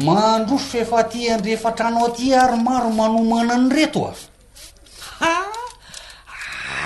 mahandroso 0.05 0.77
efa 0.83 1.01
tiandreefatranao 1.09 2.05
aty 2.13 2.33
ary 2.41 2.57
maro 2.63 2.89
manomana 2.89 3.57
ny 3.57 3.69
reto 3.75 4.05
a 4.05 4.13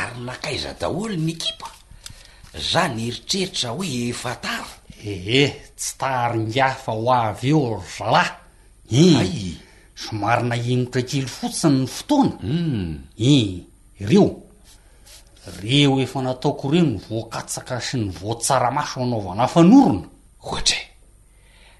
ary 0.01 0.19
nakaiza 0.27 0.71
daholo 0.79 1.15
ny 1.19 1.29
ekipa 1.35 1.67
za 2.71 2.87
ny 2.87 3.09
eritreritra 3.11 3.69
hoe 3.75 3.87
efa 4.11 4.33
taro 4.43 4.69
eheh 5.11 5.51
tsy 5.77 5.91
taringafa 5.99 6.91
ho 6.95 7.05
avy 7.13 7.49
eo 7.51 7.83
zalahy 7.95 9.05
i 9.39 9.59
somary 10.01 10.43
na 10.47 10.55
inotra 10.55 11.01
kily 11.09 11.27
fotsiny 11.35 11.77
ny 11.79 11.87
fotoana 11.95 12.35
i 12.43 12.47
hmm. 12.47 12.93
ireo 14.01 14.27
reo 15.61 15.91
efa 16.03 16.19
nataoko 16.23 16.63
ireo 16.71 16.85
ny 16.87 16.97
voakatsaka 17.09 17.75
sy 17.83 17.97
ny 17.99 18.09
voatsaramaso 18.19 19.01
anaovana 19.03 19.43
afanorona 19.47 20.07
ohatry 20.43 20.88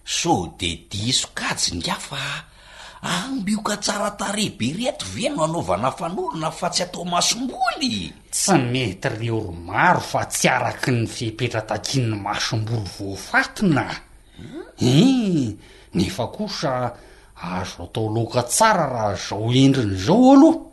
so 0.09 0.49
de 0.57 0.69
disokajy 0.89 1.71
ny 1.77 1.87
afa 1.93 2.19
ambioka 3.05 3.77
tsara 3.77 4.09
tareh 4.17 4.49
be 4.57 4.67
reto 4.73 5.05
ve 5.13 5.29
no 5.29 5.43
anaovana 5.45 5.91
fanorona 5.93 6.49
fa 6.51 6.67
tsy 6.73 6.81
atao 6.83 7.05
masom-boly 7.13 7.93
tsy 8.33 8.57
mety 8.73 9.09
reoromaro 9.19 10.01
fa 10.11 10.21
tsy 10.31 10.47
araky 10.49 10.89
ny 10.91 11.05
fipetra 11.15 11.61
takiny 11.69 12.09
masom-boly 12.25 12.89
voafatona 12.97 13.85
eh 14.81 14.81
hmm. 14.81 15.53
nefa 15.93 16.25
kosa 16.37 16.73
azo 17.51 17.83
atao 17.85 18.09
loka 18.15 18.41
tsara 18.49 18.85
raha 18.93 19.15
zao 19.27 19.45
endrin' 19.61 19.97
zao 20.05 20.25
aloha 20.33 20.65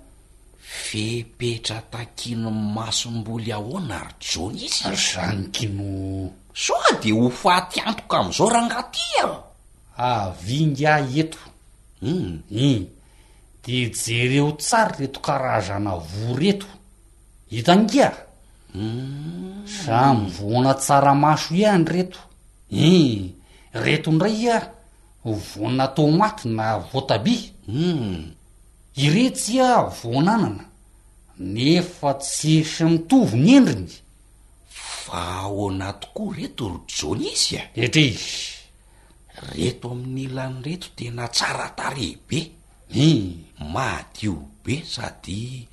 fepetra 0.84 1.78
takianon 1.92 2.56
masomboly 2.76 3.52
ahoana 3.52 3.96
ary 4.02 4.12
jôny 4.30 4.60
izy 4.66 4.88
zanykino 5.12 5.88
soa 6.56 6.90
de 7.02 7.12
ho 7.12 7.28
faty 7.28 7.80
antoka 7.84 8.16
am'izao 8.20 8.48
raha 8.52 8.66
ngatya 8.68 9.24
avingyah 10.08 11.04
eto 11.22 11.40
i 11.46 11.50
hmm. 12.00 12.38
hmm. 12.50 12.80
de 13.62 13.76
jereo 14.00 14.48
tsary 14.62 14.96
reto 15.04 15.20
karazana 15.26 15.92
vo 16.06 16.34
reto 16.42 16.66
hitangia 17.52 18.10
hmm. 18.72 19.66
samy 19.66 20.30
voana 20.36 20.72
tsaramaso 20.80 21.52
ihahny 21.60 21.84
reto 21.92 22.20
in 22.70 23.36
reto 23.84 24.10
ndray 24.16 24.42
a 24.56 24.72
vona 25.50 25.86
tômaty 25.96 26.48
na 26.56 26.64
voatabi 26.88 27.34
iretsya 29.04 29.68
voananana 29.98 30.64
nefa 31.54 32.10
tsy 32.22 32.52
esamitovony 32.64 33.50
endriny 33.58 33.92
a 35.12 35.34
ao 35.42 35.68
anatokoa 35.70 36.34
reto 36.36 36.68
rojony 36.68 37.22
izy 37.32 37.56
a 37.56 37.62
ehtra 37.80 38.00
izy 38.00 38.28
reto 39.56 39.88
amin'n'ilany 39.90 40.56
reto 40.64 40.88
tena 40.96 41.26
tsara 41.34 41.68
tarehbe 41.78 42.38
ny 42.94 43.10
madiobe 43.74 44.74
sady 44.94 45.68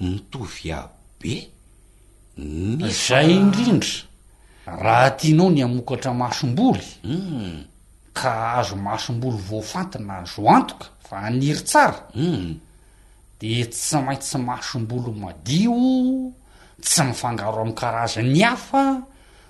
mitovy 0.00 0.72
abo 0.78 0.94
be 1.20 1.34
ny 2.78 2.90
zay 3.06 3.28
indrindra 3.36 3.94
raha 4.84 5.10
tianao 5.18 5.50
ny 5.54 5.60
amokatra 5.66 6.12
masom-boly 6.20 6.86
u 7.04 7.08
hmm. 7.08 7.62
ka 8.18 8.30
azo 8.58 8.76
masom-boly 8.86 9.38
voafantina 9.48 10.14
azo 10.22 10.42
antoka 10.56 10.86
fa 11.06 11.16
aniry 11.26 11.62
tsara 11.70 12.00
u 12.14 12.20
hmm. 12.20 12.60
de 13.38 13.50
tsy 13.72 13.96
maintsy 14.06 14.38
masom-bolo 14.48 15.10
madio 15.12 15.78
tsy 16.82 17.02
mifangaro 17.08 17.62
ami'karazany 17.62 18.40
hafa 18.42 19.02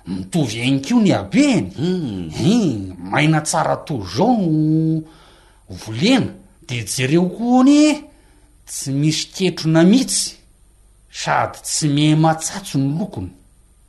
mitovy 0.06 0.60
anykio 0.62 1.00
ny 1.00 1.12
abeny 1.14 1.66
hi 2.30 2.54
hmm. 2.60 3.10
maina 3.10 3.40
tsara 3.40 3.76
tohy 3.86 4.04
zao 4.16 4.36
no 4.36 5.02
volena 5.68 6.32
de 6.68 6.84
jereo 6.96 7.28
koa 7.30 7.64
ny 7.64 8.04
tsy 8.68 8.90
misy 8.92 9.24
ketrona 9.34 9.82
mihitsy 9.82 10.36
sady 11.10 11.58
tsy 11.64 11.88
meh 11.88 12.16
matsatso 12.18 12.78
ny 12.78 12.88
lokony 13.00 13.30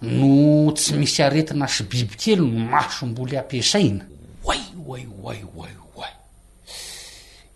no 0.01 0.71
tsy 0.71 0.93
misy 0.95 1.19
aretina 1.23 1.67
sy 1.67 1.83
biby 1.91 2.15
kely 2.15 2.39
no 2.41 2.47
masom-boly 2.71 3.35
ampiasaina 3.39 4.03
oai 4.45 4.63
oai 4.87 5.03
oaioay 5.23 5.82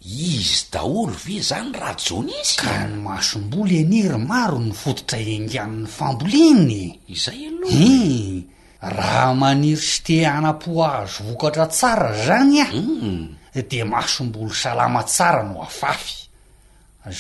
izy 0.08 0.72
daholo 0.72 1.12
ve 1.12 1.42
zany 1.44 1.72
raha 1.76 1.96
jony 2.00 2.32
izy 2.32 2.56
ka 2.58 2.88
ny 2.88 2.96
masom-boly 3.04 3.84
aniry 3.84 4.16
maro 4.18 4.60
ny 4.60 4.72
fototra 4.72 5.20
engann'ny 5.36 5.84
famboliinye 5.98 6.84
izay 7.12 7.44
aloh 7.52 7.76
i 7.76 8.48
raha 8.80 9.36
maniry 9.42 9.76
sy 9.84 10.00
te 10.08 10.18
ana-poa 10.26 11.04
azo 11.04 11.24
vokatra 11.28 11.68
tsara 11.68 12.14
zany 12.26 12.56
ah 12.64 12.72
mm. 12.72 13.52
de 13.70 13.80
mahasom-boly 13.84 14.56
salama 14.56 15.04
tsara 15.04 15.44
no 15.44 15.60
afafy 15.68 16.30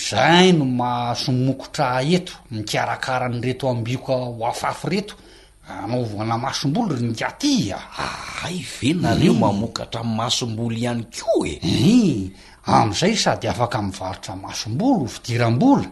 zay 0.09 0.51
no 0.55 0.63
maasomokotra 0.65 1.99
eto 2.07 2.33
mikarakara 2.55 3.27
ny 3.29 3.39
reto 3.43 3.67
ambioka 3.69 4.13
ho 4.15 4.45
afafy 4.47 4.87
reto 4.89 5.15
anao 5.67 6.03
voana 6.07 6.37
masomboly 6.39 6.95
ryngaty 6.95 7.67
a 7.75 7.79
aay 7.99 8.63
ve 8.75 8.93
nareo 8.95 9.33
mamokatra 9.35 10.01
amiy 10.07 10.15
mahasomboly 10.23 10.79
ihany 10.81 11.03
ko 11.11 11.43
e 11.45 11.59
hi 11.61 12.31
amin'izay 12.67 13.15
sady 13.15 13.47
afaka 13.47 13.79
mivarotra 13.81 14.35
masom-bola 14.35 14.99
ho 14.99 15.07
fidiram-bola 15.07 15.87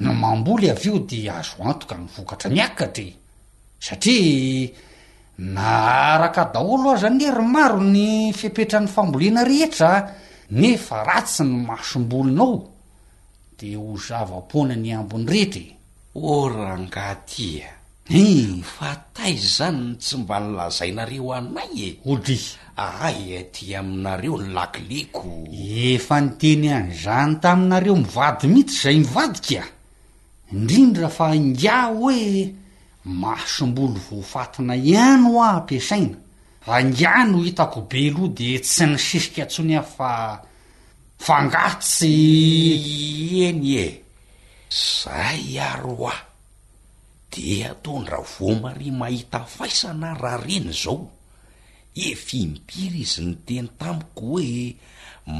no 0.00 0.10
mamboly 0.14 0.70
aveo 0.70 0.98
dia 1.02 1.38
azo 1.42 1.56
antoka 1.66 1.96
nyvokatra 1.98 2.50
miakatre 2.54 3.10
satria 3.82 4.70
naharaka 5.38 6.44
daholo 6.54 6.90
aza 6.94 7.06
anery 7.10 7.42
maro 7.54 7.80
ny 7.82 8.30
fipetrany 8.32 8.86
fambolina 8.86 9.42
rehetra 9.44 9.92
nefa 10.50 11.02
ratsy 11.04 11.42
ny 11.42 11.66
masom-bolonao 11.66 12.54
dia 13.58 13.78
ho 13.78 13.96
zava-poana 13.98 14.76
ny 14.78 14.90
ambony 14.94 15.26
rehetra 15.26 15.60
e. 15.68 15.72
orangatya 16.14 17.79
efataizy 18.10 19.46
zany 19.56 19.78
ny 19.94 19.96
tsy 19.96 20.16
mbanilazainareo 20.18 21.32
anay 21.32 21.76
e 21.78 21.88
odri 22.10 22.36
ayty 22.76 23.70
e, 23.70 23.76
aminareo 23.76 24.36
ny 24.38 24.48
lakileko 24.54 25.28
efa 25.50 26.20
nyteny 26.20 26.72
anzany 26.74 27.36
taminareo 27.40 27.94
mivady 27.96 28.48
mihitsy 28.48 28.82
zay 28.82 28.98
mivadika 28.98 29.62
indrindra 30.52 31.08
fa 31.08 31.34
inga 31.34 31.82
hoe 31.82 32.54
mahasom-bolo 33.04 34.00
voafatina 34.10 34.74
ihany 34.76 35.26
aho 35.26 35.42
ampiasaina 35.42 36.16
raha 36.66 36.80
inga 36.88 37.24
noho 37.24 37.42
hitakobeloha 37.44 38.28
di 38.34 38.58
tsy 38.58 38.86
nysisika 38.86 39.42
antsony 39.42 39.76
ahofa 39.76 40.42
fangatsy 41.18 42.10
eny 43.46 43.76
e 43.84 44.02
zay 44.70 45.60
aro 45.60 46.08
ah 46.10 46.26
de 47.30 47.62
ataondra 47.64 48.20
vomari 48.20 48.90
mahita 48.90 49.44
faisana 49.46 50.12
raha 50.20 50.38
reny 50.44 50.68
zao 50.82 50.98
efimpiry 52.08 53.00
izy 53.06 53.22
ny 53.26 53.34
teny 53.46 53.68
tamiko 53.78 54.24
hoe 54.34 54.52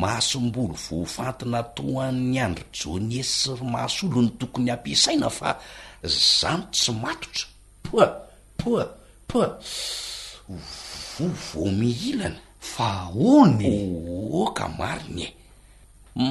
mahasomboly 0.01 0.76
voafantina 0.84 1.61
toan'ny 1.76 2.36
andro 2.47 2.64
jonyesry 2.78 3.62
masolo 3.74 4.20
ny 4.24 4.30
tokony 4.38 4.70
ampiasaina 4.74 5.28
fa 5.38 5.49
zano 6.38 6.64
tsy 6.72 6.93
matotra 7.03 7.47
poa 7.86 8.07
po 8.61 8.70
pa 9.30 9.43
vovo 11.14 11.62
mihilana 11.78 12.41
fa 12.72 12.88
onyoka 13.38 14.64
mariny 14.78 15.24
e 15.28 15.30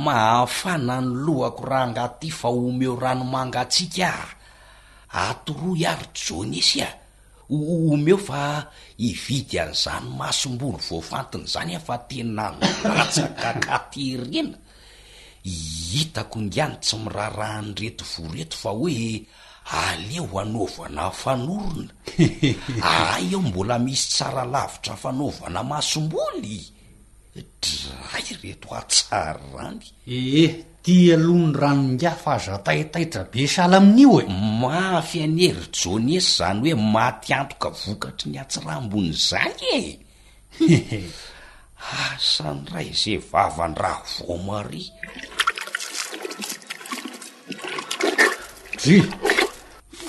mahafana 0.05 0.95
ny 1.03 1.07
lohako 1.25 1.61
raha 1.69 1.83
angaty 1.87 2.27
fa 2.39 2.47
omeo 2.59 2.95
rano 3.03 3.23
mangatsiakaa 3.25 4.38
atoroa 5.09 5.75
iary-jony 5.77 6.57
isy 6.61 6.79
a 6.85 6.89
ohomy 7.49 8.11
eo 8.13 8.17
fa 8.27 8.41
ividy 9.09 9.57
an'izany 9.63 10.05
masom-boly 10.19 10.79
voafantiny 10.87 11.45
zany 11.53 11.73
ah 11.77 11.81
fa 11.87 11.95
tenanratsy 12.09 13.21
mikakaterena 13.29 14.57
hitako 15.91 16.37
ndiany 16.45 16.75
tsy 16.83 16.95
miraharahny 17.03 17.71
reto 17.79 18.05
voreto 18.11 18.55
fa 18.61 18.69
hoe 18.79 19.25
aleo 19.81 20.25
anaovana 20.41 21.03
fanorona 21.21 21.89
aay 22.89 23.25
eho 23.33 23.39
mbola 23.47 23.77
misy 23.83 24.05
tsara 24.13 24.43
lavitra 24.53 24.93
fanaovana 25.03 25.61
masom-boly 25.71 26.55
dray 27.61 28.25
reto 28.43 28.67
atsary 28.79 29.45
ranyeheh 29.57 30.49
ty 30.83 31.11
alony 31.13 31.53
ranogia 31.53 32.11
fa 32.11 32.33
azataitaitra 32.39 33.23
be 33.31 33.43
sala 33.47 33.77
amin'io 33.77 34.19
e 34.23 34.25
mafianery 34.61 35.65
jonesy 35.75 36.19
zany 36.37 36.71
hoe 36.71 36.73
matyantoka 36.93 37.69
vokatry 37.79 38.27
ny 38.31 38.37
atsirambonyzany 38.41 39.63
e 39.75 39.99
asany 42.01 42.61
ah, 42.71 42.73
ray 42.73 42.89
za 42.95 43.11
vavan 43.31 43.73
raha 43.75 44.03
vomari 44.27 44.83
y 48.87 49.38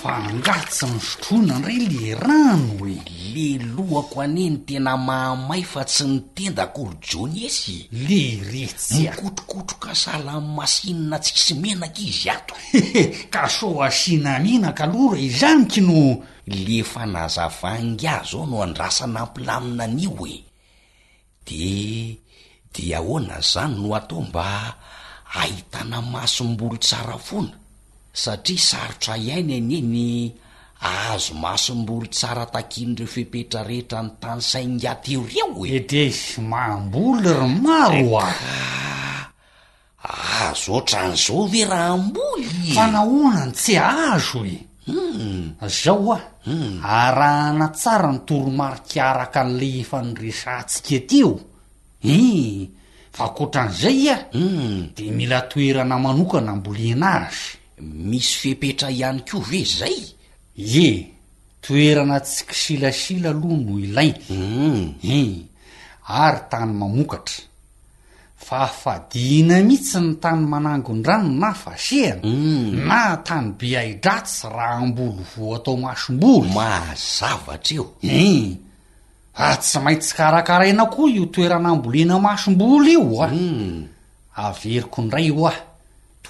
fa 0.03 0.17
ngatsy 0.35 0.87
ny 0.89 0.99
sotrona 1.07 1.55
n 1.61 1.65
ray 1.69 1.81
le 1.93 2.05
rano 2.25 2.75
e 2.89 2.97
le 3.33 3.49
lohako 3.75 4.17
anii 4.25 4.51
ny 4.53 4.59
tena 4.67 4.93
mahamay 4.97 5.63
fa 5.73 5.81
tsy 5.93 6.05
nitendakolo 6.13 6.95
jôni 7.07 7.41
esy 7.49 7.77
le 8.07 8.21
rets 8.53 8.85
nyyakotrokotroka 8.99 9.93
sahla 10.03 10.35
ny 10.41 10.47
masinina 10.57 11.17
tsisy 11.25 11.55
menaka 11.63 12.01
izy 12.09 12.27
ato 12.37 12.55
ka 13.35 13.43
so 13.57 13.67
asiana 13.87 14.33
ninaka 14.45 14.85
loroa 14.93 15.19
izaniki 15.29 15.81
no 15.89 15.99
le 16.65 16.77
fanazavangaz 16.93 18.29
ao 18.35 18.45
no 18.51 18.57
andrasana 18.65 19.19
ampilamina 19.25 19.83
anaio 19.85 20.13
e 20.35 20.37
de 21.47 21.65
de 22.73 22.83
ahoanaz 22.99 23.47
zany 23.53 23.75
no 23.81 23.89
atao 23.99 24.23
mba 24.29 24.45
ahitana 25.41 25.99
mahsom-bolo 26.15 26.77
tsarafona 26.85 27.55
satria 28.13 28.59
sarotra 28.59 29.15
iainy 29.17 29.55
any 29.57 29.75
e 29.75 29.81
ny 29.81 30.35
azo 30.83 31.35
masomboly 31.35 32.09
tsara 32.11 32.47
takin' 32.51 32.97
reo 32.99 33.07
fipetra 33.07 33.63
rehetra 33.63 34.03
ny 34.03 34.11
tanysaingato 34.19 35.23
reoe 35.31 35.79
te 35.87 36.11
sy 36.11 36.41
mahmboly 36.43 37.29
ry 37.39 37.49
maro 37.63 38.19
aho 38.19 38.51
azo 40.43 40.83
otranyzao 40.83 41.47
ve 41.47 41.63
raha 41.65 41.93
ambolyfa 41.95 42.85
nahonany 42.91 43.53
tsy 43.55 43.77
azo 43.79 44.43
e 44.45 44.59
hmm. 44.91 45.63
zao 45.71 46.11
a 46.13 46.19
hmm. 46.45 46.83
arahana 46.85 47.69
tsara 47.71 48.11
ny 48.13 48.19
toromarikaaraka 48.27 49.45
n'le 49.47 49.69
efa 49.87 50.03
ny 50.03 50.13
rezatsika 50.19 50.99
tyeo 51.09 51.33
i 52.03 52.67
fa 53.15 53.29
kotran'izay 53.31 54.09
a 54.11 54.17
hmm. 54.35 54.95
de 54.99 55.07
mila 55.15 55.41
toerana 55.47 55.95
manokana 55.99 56.53
amboliana 56.59 57.27
azy 57.31 57.60
misy 57.81 58.37
fiepetra 58.41 58.91
ihany 58.91 59.21
ko 59.25 59.41
ve 59.41 59.65
zay 59.65 59.97
e 60.57 61.07
toerana 61.61 62.21
tsi 62.21 62.47
ki 62.47 62.55
silasila 62.55 63.31
aloha 63.31 63.57
noo 63.65 63.79
ilainy 63.79 64.17
mm. 64.31 64.87
i 65.03 65.47
ary 66.09 66.41
tany 66.51 66.73
mamokatra 66.73 67.45
fa 68.37 68.59
afadiina 68.69 69.61
mihitsy 69.63 69.99
ny 70.01 70.15
tany 70.23 70.43
manangon-drano 70.53 71.29
na 71.29 71.55
fasehana 71.55 72.21
mm. 72.25 72.87
na 72.89 73.17
tany 73.27 73.49
beaidratsy 73.59 74.49
raha 74.49 74.81
amboly 74.85 75.25
vo 75.37 75.55
atao 75.55 75.77
masom-bolo 75.77 76.49
mahazavatra 76.55 77.75
eo 77.77 77.87
i 78.03 78.59
a 79.35 79.53
ah, 79.53 79.57
tsy 79.57 79.79
mainty 79.81 80.05
tsy 80.07 80.15
karakaraina 80.17 80.85
koa 80.87 81.11
io 81.11 81.25
toerana 81.33 81.69
ambolena 81.71 82.19
masom-bolo 82.19 82.85
io 82.89 83.23
ah 83.23 83.33
mm. 83.33 83.85
averiko 84.37 85.03
ndray 85.03 85.27
io 85.29 85.47
ah 85.47 85.61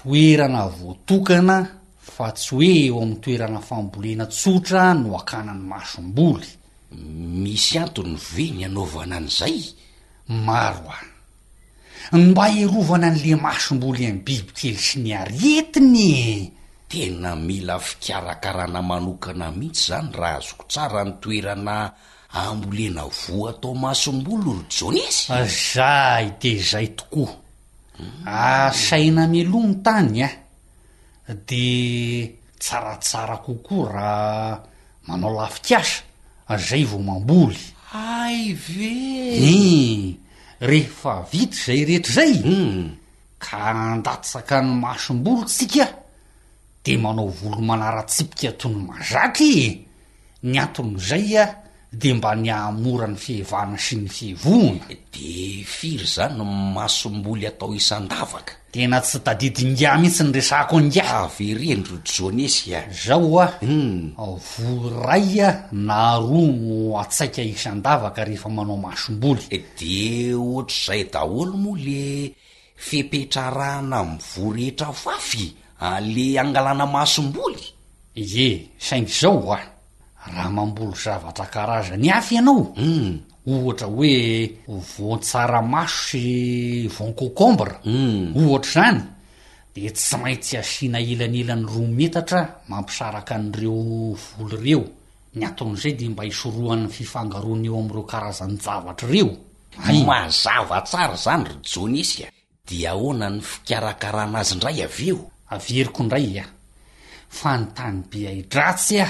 toerana 0.03 0.67
voatokana 0.67 1.67
fa 1.97 2.31
tsy 2.31 2.53
hoe 2.55 2.65
eo 2.65 3.01
amin'ny 3.01 3.21
toerana 3.21 3.59
fambolena 3.59 4.25
tsotra 4.25 4.93
no 4.93 5.15
akanany 5.17 5.61
masom-boly 5.61 6.49
misy 6.95 7.77
antony 7.77 8.17
ve 8.33 8.47
ny 8.51 8.65
anaovana 8.65 9.15
an'izay 9.17 9.61
maro 10.27 10.89
a 12.11 12.17
mba 12.17 12.45
herovana 12.49 13.09
n'le 13.11 13.35
masom-boly 13.43 14.05
ain' 14.05 14.23
bibitely 14.25 14.75
sy 14.77 14.99
ny 15.01 15.13
aretinye 15.13 16.51
tena 16.89 17.35
mila 17.35 17.77
fikarakarana 17.79 18.81
manokana 18.81 19.51
mihitsy 19.51 19.87
zany 19.91 20.09
raha 20.13 20.37
azoko 20.41 20.65
tsara 20.67 21.03
ny 21.05 21.13
toerana 21.21 21.93
ambolena 22.33 23.05
voa 23.05 23.49
atao 23.53 23.73
masom-boly 23.75 24.49
ry 24.51 24.63
jonisy 24.69 25.29
zay 25.73 26.25
te 26.41 26.51
izay 26.57 26.87
tokoa 26.97 27.40
asaina 28.25 29.21
ah, 29.21 29.25
amelony 29.25 29.75
tany 29.85 30.23
ah 30.25 30.33
de 31.47 31.67
tsaratsara 32.59 33.37
kokoa 33.45 33.87
raha 33.93 34.61
manao 35.07 35.33
lafikasa 35.37 36.03
zay 36.67 36.83
vao 36.89 36.99
mamboly 37.07 37.57
ai 37.93 38.53
ve 38.53 38.91
ny 39.41 39.61
rehefa 40.69 41.13
vita 41.31 41.57
zay 41.65 41.79
rehetra 41.89 42.13
zay 42.17 42.33
hmm. 42.45 42.81
ka 43.45 43.57
andatsaka 43.71 44.57
ny 44.65 44.69
masom-bolotsika 44.83 45.85
de 46.83 46.93
manao 47.03 47.27
volo 47.39 47.61
manaratsipika 47.69 48.47
atony 48.53 48.79
mazaky 48.87 49.53
ny 50.49 50.55
anton' 50.63 50.95
zay 51.09 51.27
a 51.33 51.43
ah, 51.43 51.49
de 51.91 52.13
mba 52.13 52.31
ny 52.39 52.47
amora 52.49 53.07
ny 53.11 53.17
fehvahna 53.19 53.75
sy 53.77 53.95
ny 53.99 54.07
fehvohana 54.07 54.95
de 55.11 55.59
firy 55.67 56.07
zany 56.07 56.39
masom-boly 56.75 57.45
atao 57.49 57.75
isan-davaka 57.75 58.55
tena 58.71 59.01
tsy 59.03 59.19
tadidinga 59.19 59.97
mihitsy 59.99 60.23
ny 60.23 60.31
resako 60.31 60.77
angia 60.79 61.03
averendro 61.19 61.95
jonesya 62.07 62.79
zao 62.95 63.35
a 63.43 63.47
hum 63.59 64.15
voray 64.15 65.43
a 65.43 65.49
naroa 65.75 66.47
no 66.63 66.95
atsaika 67.03 67.41
isan-davaka 67.43 68.23
rehefa 68.23 68.47
manao 68.49 68.77
masom-boly 68.85 69.43
e, 69.51 69.59
de 69.75 70.31
ohatr''izay 70.35 71.11
daholo 71.11 71.53
moa 71.63 71.75
le 71.77 72.31
fepetrarahna 72.79 73.99
mivorehetra 74.15 74.93
fafy 74.95 75.51
a 75.79 75.97
ah, 75.99 75.99
le 75.99 76.39
angalana 76.39 76.85
masom-boly 76.87 77.63
e 78.15 78.23
saingy 78.79 79.11
zao 79.11 79.43
a 79.53 79.80
raha 80.27 80.49
mambolo 80.49 80.93
zavatra 80.95 81.45
karazany 81.45 82.09
afy 82.11 82.35
ianao 82.35 82.63
hmm. 82.75 83.19
ohatra 83.47 83.87
hoe 83.87 84.49
vontsaramaso 84.97 86.07
sy 86.07 86.87
vonkokombra 86.97 87.79
hmm. 87.83 88.35
ohatra 88.37 88.71
zany 88.71 89.03
de 89.75 89.89
tsy 89.89 90.17
maintsy 90.17 90.57
asiana 90.57 90.99
elanelany 90.99 91.65
ro 91.65 91.81
metatra 91.99 92.61
mampisaraka 92.69 93.35
an'ireo 93.35 94.15
volo 94.37 94.57
ireo 94.61 94.83
ny 95.35 95.45
ataon'izay 95.45 95.93
di 95.93 96.09
mba 96.09 96.23
hisorohan'n 96.23 96.89
fifangaroany 96.89 97.65
eo 97.67 97.79
am'ireo 97.79 98.03
karazany 98.03 98.57
javatra 98.65 99.09
ireo 99.09 99.35
mahazavatsara 100.05 101.15
zany 101.15 101.43
rojonisya 101.49 102.27
di 102.67 102.85
ahoana 102.87 103.29
ny 103.29 103.41
fikarakarana 103.41 104.39
azy 104.39 104.53
indray 104.53 104.79
aveo 104.85 105.19
averiko 105.49 106.03
indray 106.03 106.39
a 106.39 106.45
fa 107.27 107.57
ny 107.57 107.65
tany 107.75 107.99
beaidratsy 108.11 108.99
a 109.01 109.07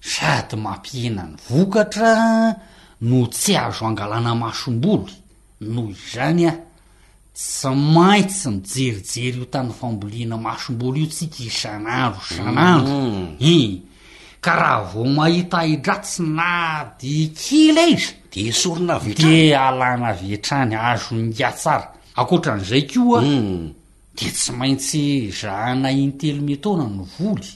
sady 0.00 0.56
mampihena 0.56 1.22
ny 1.26 1.36
vokatra 1.48 2.54
no 3.00 3.26
tsy 3.26 3.56
azo 3.56 3.84
angalana 3.86 4.34
masom-boly 4.34 5.12
noho 5.60 5.90
izany 5.90 6.46
a 6.46 6.52
sy 7.34 7.68
maitsy 7.94 8.48
mijerijery 8.50 9.38
io 9.42 9.46
tany 9.46 9.70
famboliana 9.78 10.36
masomboly 10.36 11.00
io 11.02 11.10
tsika 11.10 11.40
isanandro 11.48 12.20
zanandro 12.30 12.94
mm. 12.94 13.36
i 13.40 13.82
ka 14.40 14.54
raha 14.56 14.90
vao 14.92 15.04
mahita 15.04 15.66
idratsy 15.66 16.22
nadikila 16.22 17.84
izy 17.90 18.14
de 18.32 19.14
de 19.14 19.56
alana 19.56 20.12
vetrany 20.20 20.74
azo 20.76 21.14
natsara 21.14 21.86
ankoatran'izay 22.16 22.82
ko 22.90 23.16
a 23.16 23.20
mm. 23.20 23.72
de 24.18 24.26
tsy 24.30 24.52
maintsy 24.52 25.30
zahana 25.40 25.90
intelo 25.90 26.42
metona 26.42 26.86
ny 26.86 27.02
voly 27.18 27.50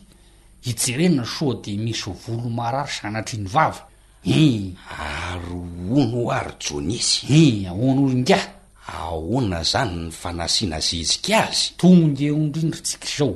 hijerena 0.63 1.25
soa 1.25 1.57
de 1.63 1.77
misy 1.77 2.11
volo 2.27 2.49
marary 2.49 2.89
s 2.91 3.05
anatriny 3.05 3.47
vava 3.49 3.89
in 4.23 4.77
ary 4.99 5.51
onoo 5.51 6.31
ary 6.31 6.53
jonisy 6.61 7.27
i 7.29 7.67
aonaonga 7.67 8.39
ahoana 8.87 9.63
zany 9.65 9.97
ny 10.07 10.11
fanasiana 10.11 10.81
zizika 10.87 11.37
azy 11.49 11.73
tononga 11.77 12.23
eoindrindritsika 12.25 13.07
zao 13.17 13.35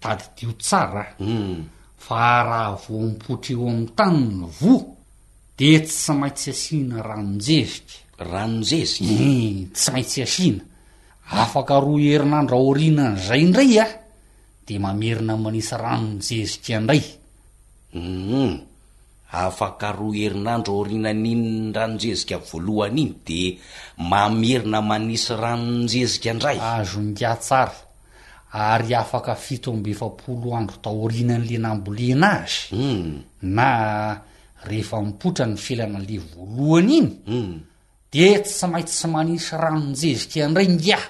tadydio 0.00 0.52
tsaraah 0.58 1.16
hmm. 1.18 1.64
fa 1.96 2.42
raha 2.42 2.76
voampotra 2.86 3.52
eo 3.54 3.68
am'ny 3.68 3.88
tany 3.96 4.18
ny 4.18 4.46
vo 4.60 4.96
de 5.58 5.78
tsy 5.80 6.12
maintsy 6.12 6.50
asiana 6.50 7.02
ranonjezika 7.02 7.92
ranojezikai 8.18 9.64
tsy 9.72 9.90
maintsy 9.92 10.22
asina 10.22 10.62
afaka 11.30 11.80
ro 11.80 11.96
herinandra 11.98 12.56
orinanzay 12.56 13.40
indraya 13.40 13.84
ah. 13.84 14.03
di 14.64 14.80
mamerina 14.80 15.36
manisy 15.36 15.76
ranony 15.76 16.18
jezika 16.20 16.76
andray 16.80 17.02
um 17.94 18.00
hmm. 18.00 18.52
afaka 19.30 19.92
ro 19.92 20.08
herinandro 20.16 20.72
orinan' 20.82 21.20
inyy 21.32 21.72
ranonjezika 21.76 22.36
voalohany 22.48 23.00
iny 23.02 23.12
de 23.26 23.40
mamerina 24.10 24.80
manisy 24.90 25.32
ranonjezika 25.42 26.28
indray 26.32 26.56
ahzongia 26.72 27.32
tsara 27.44 27.76
ary 28.52 28.94
afaka 28.94 29.34
fito 29.44 29.68
amb 29.74 29.86
efapolo 29.92 30.48
andro 30.58 30.76
taorinan'le 30.84 31.56
nambolena 31.64 32.28
azy 32.40 32.72
hmm. 32.76 33.12
na 33.56 33.66
rehefa 34.68 34.96
mipotra 35.06 35.44
ny 35.50 35.56
felana 35.64 35.98
a'le 36.00 36.16
voalohany 36.32 36.96
iny 36.96 37.10
hmm. 37.28 37.54
di 38.12 38.24
tsy 38.44 38.64
maintsy 38.72 38.96
sy 39.00 39.06
manisy 39.14 39.50
ranonjezika 39.62 40.38
andray 40.46 40.68
ngia 40.76 41.00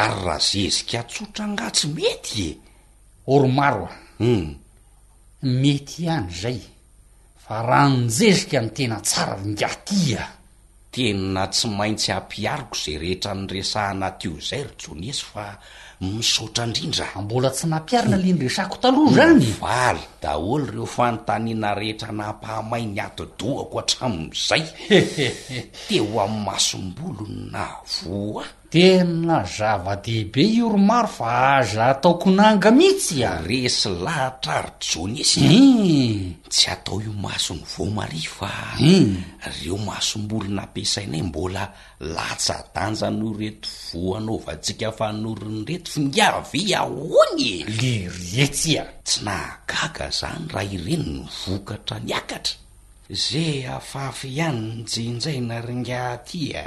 ary 0.00 0.16
raha 0.24 0.38
zezika 0.48 0.98
tsotra 1.10 1.44
ngatsy 1.52 1.86
metye 1.96 2.48
ormaro 3.32 3.86
a 3.86 3.90
um 4.24 4.54
mety 5.42 6.02
iany 6.04 6.30
zay 6.40 6.58
fa 7.44 7.62
raha 7.62 7.88
nonjezika 7.88 8.58
ny 8.62 8.70
tena 8.76 8.98
tsara 9.06 9.34
rngatia 9.44 10.24
tena 10.94 11.42
tsy 11.54 11.66
maintsy 11.78 12.10
ampiariko 12.18 12.74
zay 12.82 12.96
rehetra 13.02 13.32
niresahana 13.34 14.08
tio 14.18 14.32
izay 14.42 14.62
rotsoni 14.68 15.06
ezy 15.12 15.24
fa 15.32 15.44
misaotra 16.04 16.64
indrindra 16.66 17.06
mbola 17.24 17.50
tsy 17.56 17.66
nampiarina 17.72 18.16
hmm. 18.16 18.26
le 18.26 18.32
nyresako 18.34 18.76
taloha 18.82 19.10
zanyvaly 19.18 20.02
hmm. 20.04 20.12
daholy 20.22 20.66
reo 20.72 20.86
fanotanina 20.96 21.68
rehetra 21.80 22.10
nampahamai 22.18 22.84
ny 22.92 22.98
atodohako 23.06 23.76
hatramon''izay 23.78 24.62
te 25.86 25.96
ho 26.06 26.14
amn'ny 26.24 26.44
masom-bolony 26.48 27.40
na 27.54 27.64
voa 28.02 28.42
tena 28.70 29.42
zava-dehibe 29.42 30.42
ioromaro 30.62 31.08
fa 31.16 31.58
aza 31.58 31.88
ataoko 31.92 32.30
nanga 32.30 32.70
mihitsy 32.70 33.24
a 33.26 33.32
resy 33.48 33.90
lahatra 34.06 34.56
ryjony 34.70 35.14
e 35.18 35.22
ezy 35.22 35.40
hmm. 35.42 36.30
tsy 36.52 36.66
atao 36.74 36.98
io 37.02 37.10
masony 37.24 37.62
vomari 37.72 38.22
fa 38.36 38.50
m 38.78 38.86
hmm. 38.86 39.18
reo 39.58 39.76
masomboly 39.88 40.48
nampiasainay 40.56 41.22
mbola 41.28 41.64
latsadanjan'oreto 42.14 43.68
voanaovatsika 43.90 44.88
fanorony 44.98 45.60
rety 45.68 45.90
fa 45.94 46.00
niave 46.14 46.60
ahoanye 46.80 47.52
liretsy 47.78 48.70
a 48.78 48.84
tsy 49.06 49.18
nahagaga 49.26 50.06
zany 50.18 50.44
raha 50.54 50.72
ireny 50.76 51.06
ny 51.18 51.28
vokatra 51.42 51.96
nyakatra 52.06 52.54
ze 53.12 53.66
afafa 53.66 54.28
ihany 54.28 54.86
njenjay 54.86 55.40
naringa 55.42 56.22
ty 56.24 56.54
a 56.54 56.62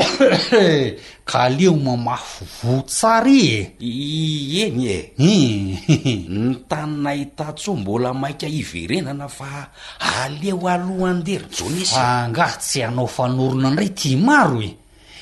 e. 0.58 1.00
kaaleo 1.30 1.72
mamafy 1.76 2.44
votsary 2.64 3.72
e 3.80 3.88
i 3.88 4.62
eny 4.66 4.88
e 4.92 4.96
ny 5.20 6.54
tannahitatsoa 6.70 7.78
mbola 7.80 8.14
maika 8.14 8.48
iverenana 8.48 9.28
fa 9.30 9.72
aleo 10.00 10.68
alo 10.68 11.06
andery 11.08 11.46
jonesangah 11.58 12.58
tsy 12.60 12.84
anao 12.84 13.08
fanorona 13.08 13.72
ndray 13.72 13.90
ti 13.96 14.16
maro 14.16 14.60
i 14.62 14.72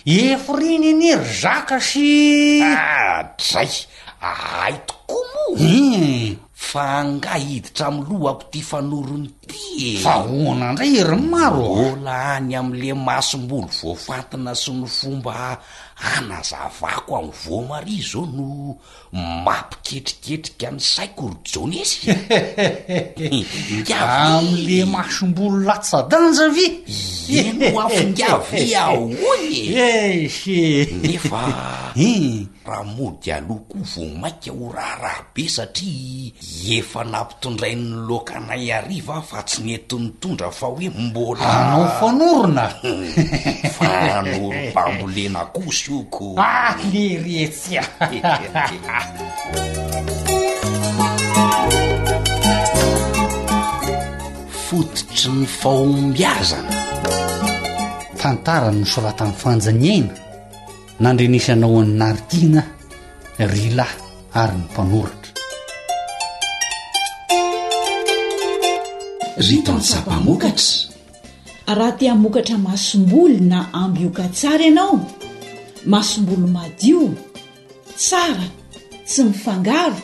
e. 0.05 0.17
eforinynery 0.33 1.25
zaka 1.41 1.77
e, 1.77 1.81
sy 1.89 2.09
dray 3.39 3.69
ah, 4.21 4.65
haitokoa 4.65 5.25
mo 5.33 6.45
fa 6.61 7.03
ngahiditra 7.03 7.87
amy 7.89 8.01
loako 8.05 8.43
ty 8.53 8.61
fanorony 8.61 9.27
ty 9.49 9.59
efa 9.97 10.13
hona 10.29 10.67
ndray 10.71 10.91
heriny 10.95 11.25
maroola 11.33 12.15
any 12.37 12.53
amle 12.59 12.89
masom-bolo 13.05 13.67
voafantina 13.81 14.53
sy 14.61 14.71
ny 14.71 14.85
fomba 14.87 15.35
anazavako 16.17 17.11
a 17.17 17.21
voamari 17.41 17.97
zao 18.09 18.23
no 18.35 18.49
mapiketriketrika 19.45 20.69
ny 20.75 20.79
saiko 20.91 21.25
rojon 21.33 21.71
ezy 21.81 22.13
aamle 23.99 24.77
masombolo 24.93 25.57
latsadanjavy 25.67 26.65
enoaf 27.41 27.95
naaoee 28.15 29.81
nefa 31.03 31.41
raha 32.65 32.83
mody 32.83 33.31
aloha 33.31 33.59
koa 33.67 33.81
vo 33.81 34.01
mainka 34.21 34.51
ho 34.51 34.71
raharaha 34.75 35.23
be 35.33 35.43
satria 35.47 36.31
efa 36.77 37.01
nampitondrainy 37.03 37.91
lokanay 38.07 38.71
ariva 38.75 39.17
fa 39.21 39.41
tsy 39.43 39.59
neti 39.65 39.95
nytondra 39.97 40.49
fa 40.53 40.67
hoe 40.67 40.89
mbol 40.89 41.37
anao 41.37 41.87
fanorona 41.99 42.65
fanorobambolena 43.75 45.41
kosy 45.55 45.91
ioko 45.91 46.25
ah, 46.37 46.75
leretsya 46.93 47.81
fototry 54.69 55.17
ny 55.35 55.43
faombiazana 55.59 56.73
tantarany 58.21 58.79
nysoratanny 58.81 59.33
fanjany 59.41 59.83
aina 59.93 60.13
nandrenisanao 61.01 61.81
any 61.81 61.93
nartina 61.97 62.61
ry 63.39 63.61
lahy 63.75 63.97
ary 64.41 64.57
ny 64.57 64.63
mpanoratra 64.69 65.31
ry 69.45 69.57
tansapamokatra 69.65 70.93
raha 71.77 71.91
tia 71.97 72.13
hmokatra 72.13 72.57
masomboly 72.57 73.39
na 73.39 73.59
ambyoka 73.73 74.23
tsara 74.35 74.65
ianao 74.65 74.99
masom-boly 75.91 76.47
madio 76.57 77.09
tsara 77.97 78.45
sy 79.05 79.23
mifangaro 79.23 79.97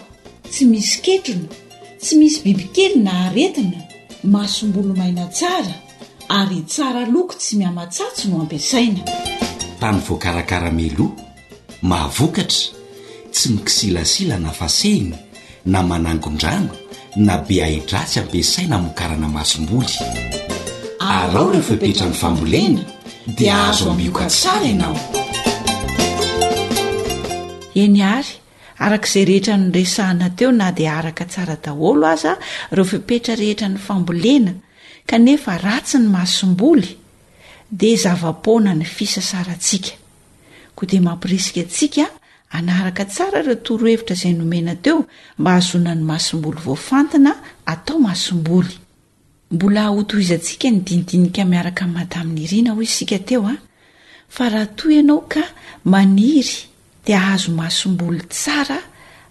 tsy 0.52 0.66
misy 0.66 1.00
ketrona 1.06 1.50
tsy 2.02 2.14
misy 2.20 2.40
bibikely 2.44 3.00
na 3.04 3.12
aretina 3.30 3.80
masom-boly 4.34 4.94
maina 5.00 5.26
tsara 5.38 5.76
ary 6.40 6.60
tsara 6.72 7.02
loko 7.14 7.36
tsy 7.42 7.54
miamatsatso 7.60 8.24
no 8.30 8.36
ampiasaina 8.42 9.02
tany 9.80 10.00
voakarakarameloa 10.08 11.12
mahavokatra 11.82 12.64
tsy 13.34 13.50
mikisilasila 13.50 14.38
na 14.40 14.52
fasehina 14.52 15.18
na 15.66 15.80
manangon-drano 15.92 16.74
na 17.26 17.36
be 17.48 17.56
ai-dratsy 17.68 18.20
ampiasaina 18.20 18.78
mokarana 18.86 19.28
masom-boly 19.38 19.96
arao 21.14 21.48
reo 21.54 21.64
fipetra 21.70 22.06
ny 22.10 22.16
fambolena 22.22 22.82
dia 23.38 23.56
azo 23.68 23.86
amioka 23.94 24.26
tsara 24.36 24.66
ianao 24.72 24.98
eny 27.82 28.02
ary 28.16 28.34
araka 28.86 29.08
izay 29.10 29.26
rehetra 29.30 29.54
nyresahina 29.62 30.28
teo 30.38 30.52
na 30.60 30.68
dia 30.78 30.94
araka 31.00 31.24
tsara 31.32 31.56
daholo 31.64 32.06
aza 32.14 32.32
a 32.32 32.74
reo 32.76 32.86
fipetra 32.92 33.34
rehetra 33.42 33.68
ny 33.74 33.78
fambolena 33.88 34.52
kanefa 35.10 35.52
ratsy 35.66 35.98
ny 36.02 36.08
mahsom-boly 36.18 36.90
di 37.70 37.98
zava-pona 38.00 38.72
ny 38.74 38.86
fisasarantsika 38.88 39.92
ko 40.78 40.86
di 40.88 41.00
mampirisika 41.04 41.66
atsika 41.68 42.06
anaraka 42.56 43.04
tsara 43.12 43.44
ireo 43.44 43.60
torohevitra 43.60 44.16
izay 44.16 44.34
nomena 44.40 44.74
teo 44.80 45.04
mba 45.40 45.52
hahazonany 45.52 46.02
masomboly 46.06 46.60
voafantina 46.64 47.34
atao 47.66 48.00
masomboly 48.00 48.74
mbola 49.52 49.92
oto 50.00 50.16
iza 50.20 50.36
ntsika 50.40 50.68
ny 50.72 50.78
dinidinika 50.86 51.44
miaraka 51.46 51.84
nadamin'ny 51.86 52.48
riana 52.48 52.72
hoy 52.72 52.88
isikaeoa 52.88 53.56
a 54.44 54.50
raha 54.54 54.68
toy 54.78 54.94
ianao 54.96 55.22
ka 55.32 55.44
maniry 55.92 56.56
dia 57.06 57.18
ahazo 57.20 57.52
masomboly 57.52 58.22
tsara 58.32 58.78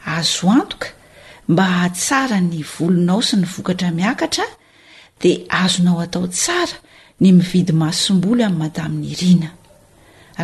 azoantoka 0.05 0.89
mba 1.49 1.89
tsara 1.97 2.39
ny 2.51 2.61
volonao 2.75 3.21
sy 3.25 3.35
ny 3.41 3.47
vokatra 3.49 3.89
miakatra 3.97 4.45
dia 5.21 5.41
aazonao 5.49 6.01
atao 6.05 6.27
tsara 6.37 6.77
ny 7.21 7.33
mividy 7.33 7.73
maso 7.73 8.13
somboly 8.13 8.45
amin'n 8.45 8.61
madaminy 8.61 9.09
irina 9.15 9.49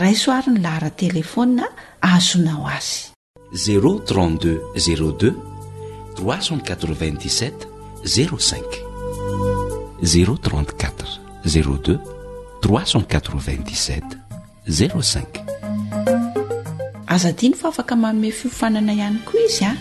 rai 0.00 0.14
soary 0.16 0.52
ny 0.54 0.60
lahara 0.64 0.88
telefônina 1.02 1.66
ahazonao 2.00 2.64
azyz 2.64 3.12
0z 3.52 4.48
aza 17.12 17.30
diny 17.40 17.54
fa 17.60 17.68
afaka 17.68 17.94
maomey 18.02 18.32
fiofanana 18.32 18.92
ihany 18.96 19.20
koa 19.28 19.44
izy 19.48 19.64
a 19.68 19.72
ah? 19.76 19.78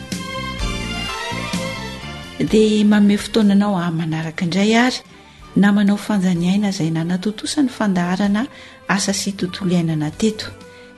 dia 2.52 2.84
maomey 2.92 3.16
fotoananao 3.16 3.80
a 3.80 3.86
ah, 3.88 3.92
manaraka 4.00 4.44
indray 4.44 4.76
ary 4.76 5.00
na 5.56 5.72
manao 5.72 5.98
fanjaniaina 5.98 6.70
izay 6.70 6.90
nanatotosany 6.94 7.70
fandaharana 7.70 8.46
asa 8.88 9.14
sy 9.14 9.32
tontolo 9.34 9.72
iainana 9.74 10.10
teto 10.12 10.46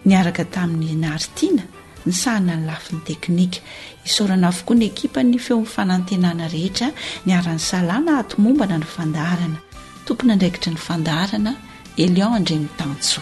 niaraka 0.05 0.45
tamin'ny 0.45 0.95
naaritiana 1.01 1.63
ny 2.05 2.13
sahana 2.13 2.53
ny 2.57 2.65
lafin'ny 2.69 3.01
teknika 3.07 3.59
isaorana 4.05 4.47
avokoa 4.49 4.75
ny 4.77 4.85
ekipa 4.85 5.19
ny 5.23 5.39
feomnyfanantenana 5.41 6.45
rehetra 6.53 6.89
niara-n'ny 7.25 7.59
salana 7.61 8.17
hato 8.19 8.35
mombana 8.41 8.77
ny 8.77 8.87
fandaharana 8.95 9.59
tompony 10.05 10.31
andraikitry 10.33 10.71
ny 10.73 10.79
fandaharana 10.87 11.51
elion 11.97 12.33
andreni 12.37 12.67
tanso 12.77 13.19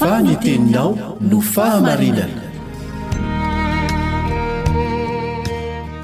faniteninao 0.00 0.92
no 1.20 1.40
fahamarinana 1.54 2.42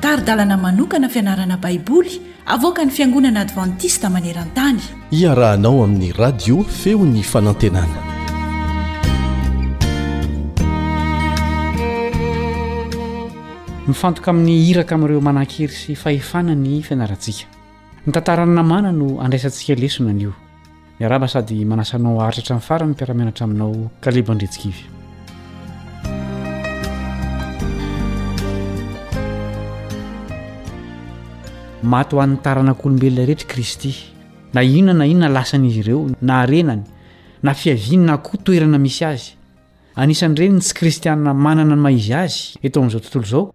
taridalana 0.00 0.57
manokana 0.57 1.09
fianarana 1.09 1.57
baiboly 1.57 2.20
avoaka 2.46 2.84
ny 2.84 2.90
fiangonana 2.96 3.40
advantista 3.40 4.09
maneran-tany 4.11 4.80
iarahanao 5.20 5.84
amin'ny 5.84 6.12
radio 6.22 6.57
feo 6.80 7.00
ny 7.04 7.22
fanantenana 7.32 8.15
mifantoka 13.87 14.30
amin'ny 14.34 14.59
hiraka 14.66 14.95
amin'ireo 14.99 15.20
manahn-kery 15.22 15.70
sy 15.78 15.95
fahefanany 15.95 16.80
fianarantsika 16.82 17.47
ny 18.07 18.11
tantarana 18.11 18.62
mana 18.66 18.91
no 18.91 19.20
andraisantsika 19.22 19.76
lesona 19.78 20.11
anyio 20.11 20.32
iaraba 21.01 21.28
sady 21.28 21.64
manasanao 21.64 22.18
aritrahtramin' 22.26 22.66
farany 22.66 22.89
ny 22.91 22.95
mpiaramenatra 22.97 23.45
aminao 23.47 23.87
kalebo 24.03 24.34
ndretsikivy 24.34 24.82
maty 31.84 32.16
ho 32.16 32.20
an'ny 32.26 32.39
taranak'olombelona 32.43 33.22
rehetra 33.28 33.47
kristy 33.47 33.93
na 34.55 34.62
inona 34.66 34.99
na 34.99 35.07
inona 35.07 35.28
lasan'izy 35.28 35.80
ireo 35.87 36.07
na 36.20 36.41
arenany 36.43 36.82
na 37.43 37.55
fiavinna 37.55 38.18
koa 38.18 38.43
toerana 38.43 38.78
misy 38.82 39.05
azy 39.05 39.30
anisany 39.95 40.34
ireny 40.34 40.57
n 40.57 40.59
tsy 40.61 40.74
kristiana 40.74 41.30
manana 41.34 41.76
ny 41.76 41.82
maizy 41.87 42.11
azy 42.14 42.59
eto 42.66 42.82
amin'zaotontolozao 42.82 43.55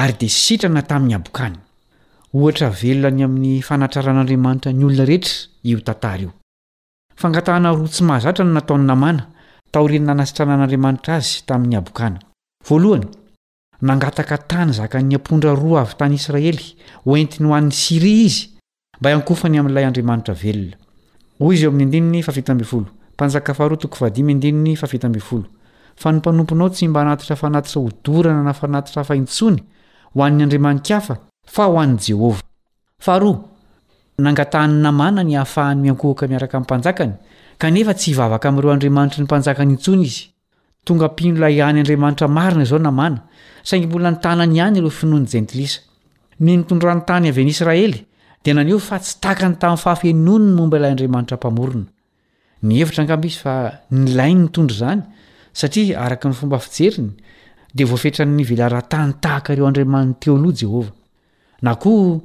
ary 0.00 0.12
d 0.18 0.20
sitrana 0.28 0.82
tamin'ny 0.82 1.14
abokana 1.14 1.56
a 2.34 2.36
velonany 2.80 3.22
amin'ny 3.24 3.62
fanatraran'andriamanitra 3.62 4.70
yhaoa 5.64 7.40
tsy 7.92 8.02
mahazarany 8.08 8.52
nataonynaaa 8.54 9.16
taanasitrana 9.72 10.52
an'andriamanitra 10.56 11.12
azy 11.18 11.34
tamin'ny 11.46 11.74
aaa 11.78 12.10
yangaka 13.88 14.36
tany 14.50 14.70
zaka 14.72 14.96
nyampondra 15.02 15.54
roa 15.62 15.80
avy 15.84 15.92
tany 16.00 16.14
israely 16.20 16.64
oentiny 17.06 17.46
hoan'ny 17.52 17.70
siria 17.70 18.24
izy 18.26 18.42
mba 19.00 19.34
fyamilaydraatraea 19.40 21.60
nympanomponao 26.06 26.68
tsy 26.70 26.84
mba 26.88 26.98
anaitrafanatita 27.04 27.78
hodorana 27.84 28.42
nafanatitraainsony 28.48 29.60
hoan'nyandriamanikafa 30.16 31.14
fa 31.54 31.64
hoan'ny 31.74 31.98
jehova 32.06 32.40
aharoa 33.06 33.38
nangatahany 34.24 34.76
namana 34.84 35.22
ny 35.28 35.34
hahafahan'ny 35.36 35.82
miankohoka 35.84 36.24
miaraka 36.30 36.56
n'nmpanjakany 36.58 37.14
kanefa 37.62 37.92
tsy 38.00 38.08
ivavaka 38.14 38.46
amn'ireo 38.50 38.72
andriamanitra 38.74 39.20
ny 39.22 39.26
mpanjakanyintsony 39.28 40.02
izy 40.08 40.22
tonga 40.86 41.06
mpino 41.12 41.36
layany 41.44 41.78
andriamanitra 41.82 42.28
marina 42.28 42.64
zao 42.64 42.78
namana 42.78 43.18
saingy 43.68 43.86
mbola 43.86 44.10
nytananyiany 44.14 44.80
rofinoany 44.86 45.26
jentlis 45.32 45.72
ny 46.40 46.54
ntondrantany 46.58 47.28
avy 47.28 47.42
an'yisraely 47.44 48.06
di 48.44 48.52
naneo 48.54 48.78
fa 48.78 48.98
tsy 49.00 49.18
taaka 49.20 49.48
ny 49.48 49.56
tafafenonny 49.58 50.54
momba 50.58 50.78
ilay 50.78 50.90
andriamanitra 50.94 51.36
mpamoronanea 51.36 53.18
iz 53.30 53.36
fa 53.44 53.54
nlainy 53.90 54.42
ntondr 54.46 54.74
zany 54.82 55.02
satria 55.52 56.00
araka 56.06 56.28
nyfobafijerny 56.28 57.10
dea 57.76 57.86
voafetrany 57.86 58.42
velaratanytahaka 58.44 59.52
ireo 59.52 59.66
andriamanina 59.66 60.14
teo 60.20 60.36
aloha 60.36 60.52
jehovah 60.60 60.92
na 61.62 61.74
koa 61.74 62.20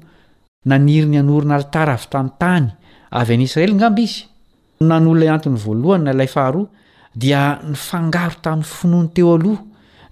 naniry 0.65 1.07
ny 1.07 1.17
anorina 1.19 1.55
alitara 1.55 1.93
avy 1.95 2.07
tamin'ny 2.11 2.35
tany 2.41 2.67
avy 3.21 3.33
an' 3.35 3.43
israel 3.47 3.71
ngamby 3.79 4.01
izy 4.07 4.19
nanolona 4.89 5.33
antony 5.35 5.57
voalohanyna 5.63 6.13
lay 6.19 6.27
faharoa 6.35 6.67
dia 7.21 7.41
ny 7.69 7.75
fangaro 7.87 8.35
tamin'ny 8.43 8.63
finoany 8.71 9.09
teo 9.15 9.29
aloha 9.37 9.61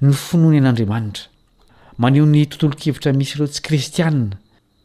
ny 0.01 0.11
finoany 0.25 0.57
an'andriamanitra 0.61 1.23
maneo 2.03 2.25
ny 2.25 2.45
tontolokivotra 2.49 3.11
misy 3.19 3.33
ireo 3.35 3.47
tsy 3.47 3.61
kristianna 3.67 4.35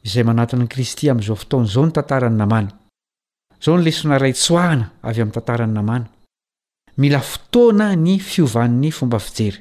izay 0.06 0.24
manatoni 0.30 0.66
kristy 0.72 1.08
amin'izao 1.10 1.36
fotona 1.42 1.66
izao 1.70 1.86
ny 1.86 1.92
tantarany 1.94 2.36
namana 2.42 2.70
zao 3.64 3.76
nolesonaray 3.76 4.32
tsoahana 4.34 4.86
avy 5.08 5.18
amin'ny 5.22 5.34
tantarany 5.38 5.72
namana 5.76 6.06
mila 7.00 7.20
fotoana 7.30 7.86
ny 8.04 8.14
fiovan'ny 8.28 8.88
fombafijery 8.98 9.60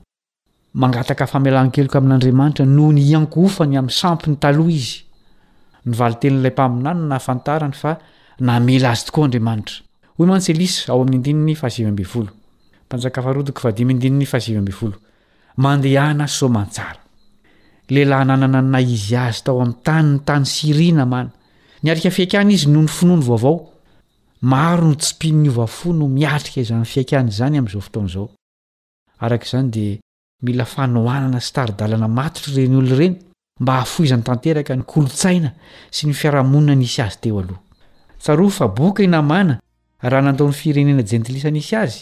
mangataka 0.73 1.27
famelankeloko 1.27 1.97
amin'andriamanitra 1.97 2.65
nohony 2.65 3.01
iaofany 3.01 3.77
am'ny 3.77 3.89
sampyny 3.91 4.37
taloha 4.39 4.69
izy 4.69 5.03
e'ay 5.83 5.95
maiany 5.95 6.39
naanaay 6.81 7.15
a 7.15 7.15
ae 7.15 7.15
azy 7.51 8.29
oaa 19.07 19.07
zy 19.07 19.15
azy 19.15 19.43
tao 19.45 19.59
a'y 19.61 19.73
tanyny 19.87 20.19
tany 20.25 20.45
siina 20.45 21.01
ana 21.03 21.31
miatrika 21.83 22.09
fiaikany 22.15 22.53
izy 22.53 22.65
nohony 22.69 22.87
finoany 22.97 23.23
vaovao 23.27 23.57
aro 24.71 24.87
notsipinyoafo 24.87 25.93
no 25.93 26.07
miatrikazanyfiaanyzany 26.07 27.57
am'za 27.59 27.79
ftao'aoanyd 27.87 29.99
mila 30.41 30.65
fanoanana 30.73 31.39
staidalana 31.47 32.07
matotrareny 32.07 32.75
oo 32.77 32.97
reny 32.99 33.15
mba 33.61 33.73
ahafoizany 33.75 34.23
tanteraka 34.27 34.73
nykolotsaina 34.75 35.49
sy 35.95 36.07
ny 36.07 36.13
fiarahamonina 36.13 36.75
nisy 36.75 37.01
azy 37.01 37.15
teoaohatsa 37.21 38.47
fa 38.57 38.67
boka 38.67 39.03
inamana 39.03 39.59
raha 40.01 40.21
nandao 40.27 40.47
ny 40.49 40.53
firenena 40.61 41.03
jentlisanisy 41.11 41.75
azy 41.81 41.99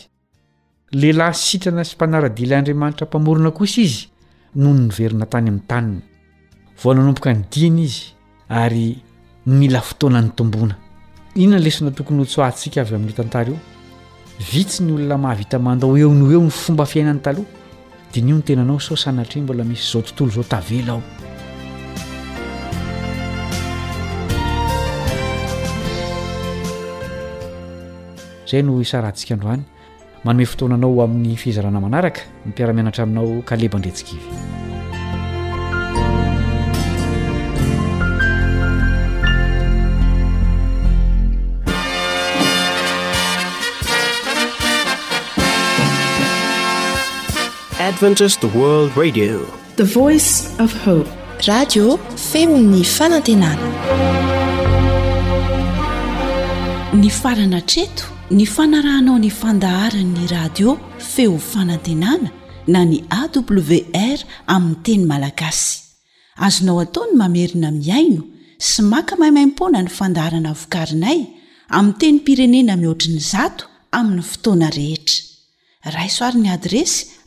leilahy 0.91 1.33
sitrana 1.33 1.83
sy 1.83 1.95
mpanaradilaandriamanitra 1.95 3.07
mpamorona 3.07 3.51
kosa 3.51 3.81
izy 3.81 4.07
noho 4.55 4.73
ny 4.73 4.87
verina 4.97 5.25
tany 5.25 5.47
ami'ny 5.49 5.61
tannyaook 5.71 7.25
ny 7.25 7.37
diny 7.51 7.81
izy 7.83 8.03
ay 8.49 8.95
mil 9.45 9.75
toaany 9.99 10.29
oainon 10.41 11.61
lena 11.65 11.91
tokony 11.95 12.21
i 12.23 12.25
aya'tvit 12.41 14.71
nyolona 14.87 15.17
mahavitaandao 15.17 15.97
eneny 15.97 16.49
fomba 16.49 16.85
fiainanytha 16.85 17.31
dianyio 18.13 18.35
ny 18.37 18.43
tenanao 18.43 18.79
so 18.79 18.95
sanatrainy 18.97 19.43
mbola 19.43 19.63
misy 19.63 19.91
zao 19.91 20.01
tontolo 20.01 20.31
zao 20.31 20.43
tavela 20.43 20.93
aho 20.93 21.03
zay 28.47 28.63
no 28.63 28.81
isarantsika 28.81 29.33
androany 29.33 29.63
manome 30.23 30.45
fotoananao 30.45 31.01
amin'ny 31.05 31.35
fiizarana 31.37 31.79
manaraka 31.85 32.21
mimpiaramianatra 32.45 33.03
aminao 33.03 33.41
kaleba 33.45 33.77
andretsikivy 33.77 34.67
eaany 47.89 48.17
farana 57.21 57.61
treto 57.61 58.05
ny 58.31 58.45
fanarahnao 58.55 59.17
ny 59.19 59.29
fandaharanyny 59.41 60.27
radio 60.35 60.75
feo 61.11 61.37
fanantenana 61.51 62.29
na 62.67 62.85
ny 62.85 62.99
awr 63.21 64.19
aminy 64.55 64.75
teny 64.85 65.03
malagasy 65.05 65.81
azonao 66.45 66.79
ataony 66.85 67.13
mamerina 67.21 67.71
miaino 67.77 68.23
sy 68.69 68.81
maka 68.91 69.15
maimaimpona 69.21 69.81
ny 69.83 69.89
fandaharana 69.99 70.53
vokarinay 70.61 71.21
ami 71.77 71.93
teny 72.01 72.19
pirenena 72.25 72.77
mihoatriny 72.77 73.19
zato 73.31 73.63
amin'ny 73.97 74.21
fotoana 74.31 74.69
rehetra 74.77 75.23
raisoariny 75.95 76.49
adresy 76.57 77.18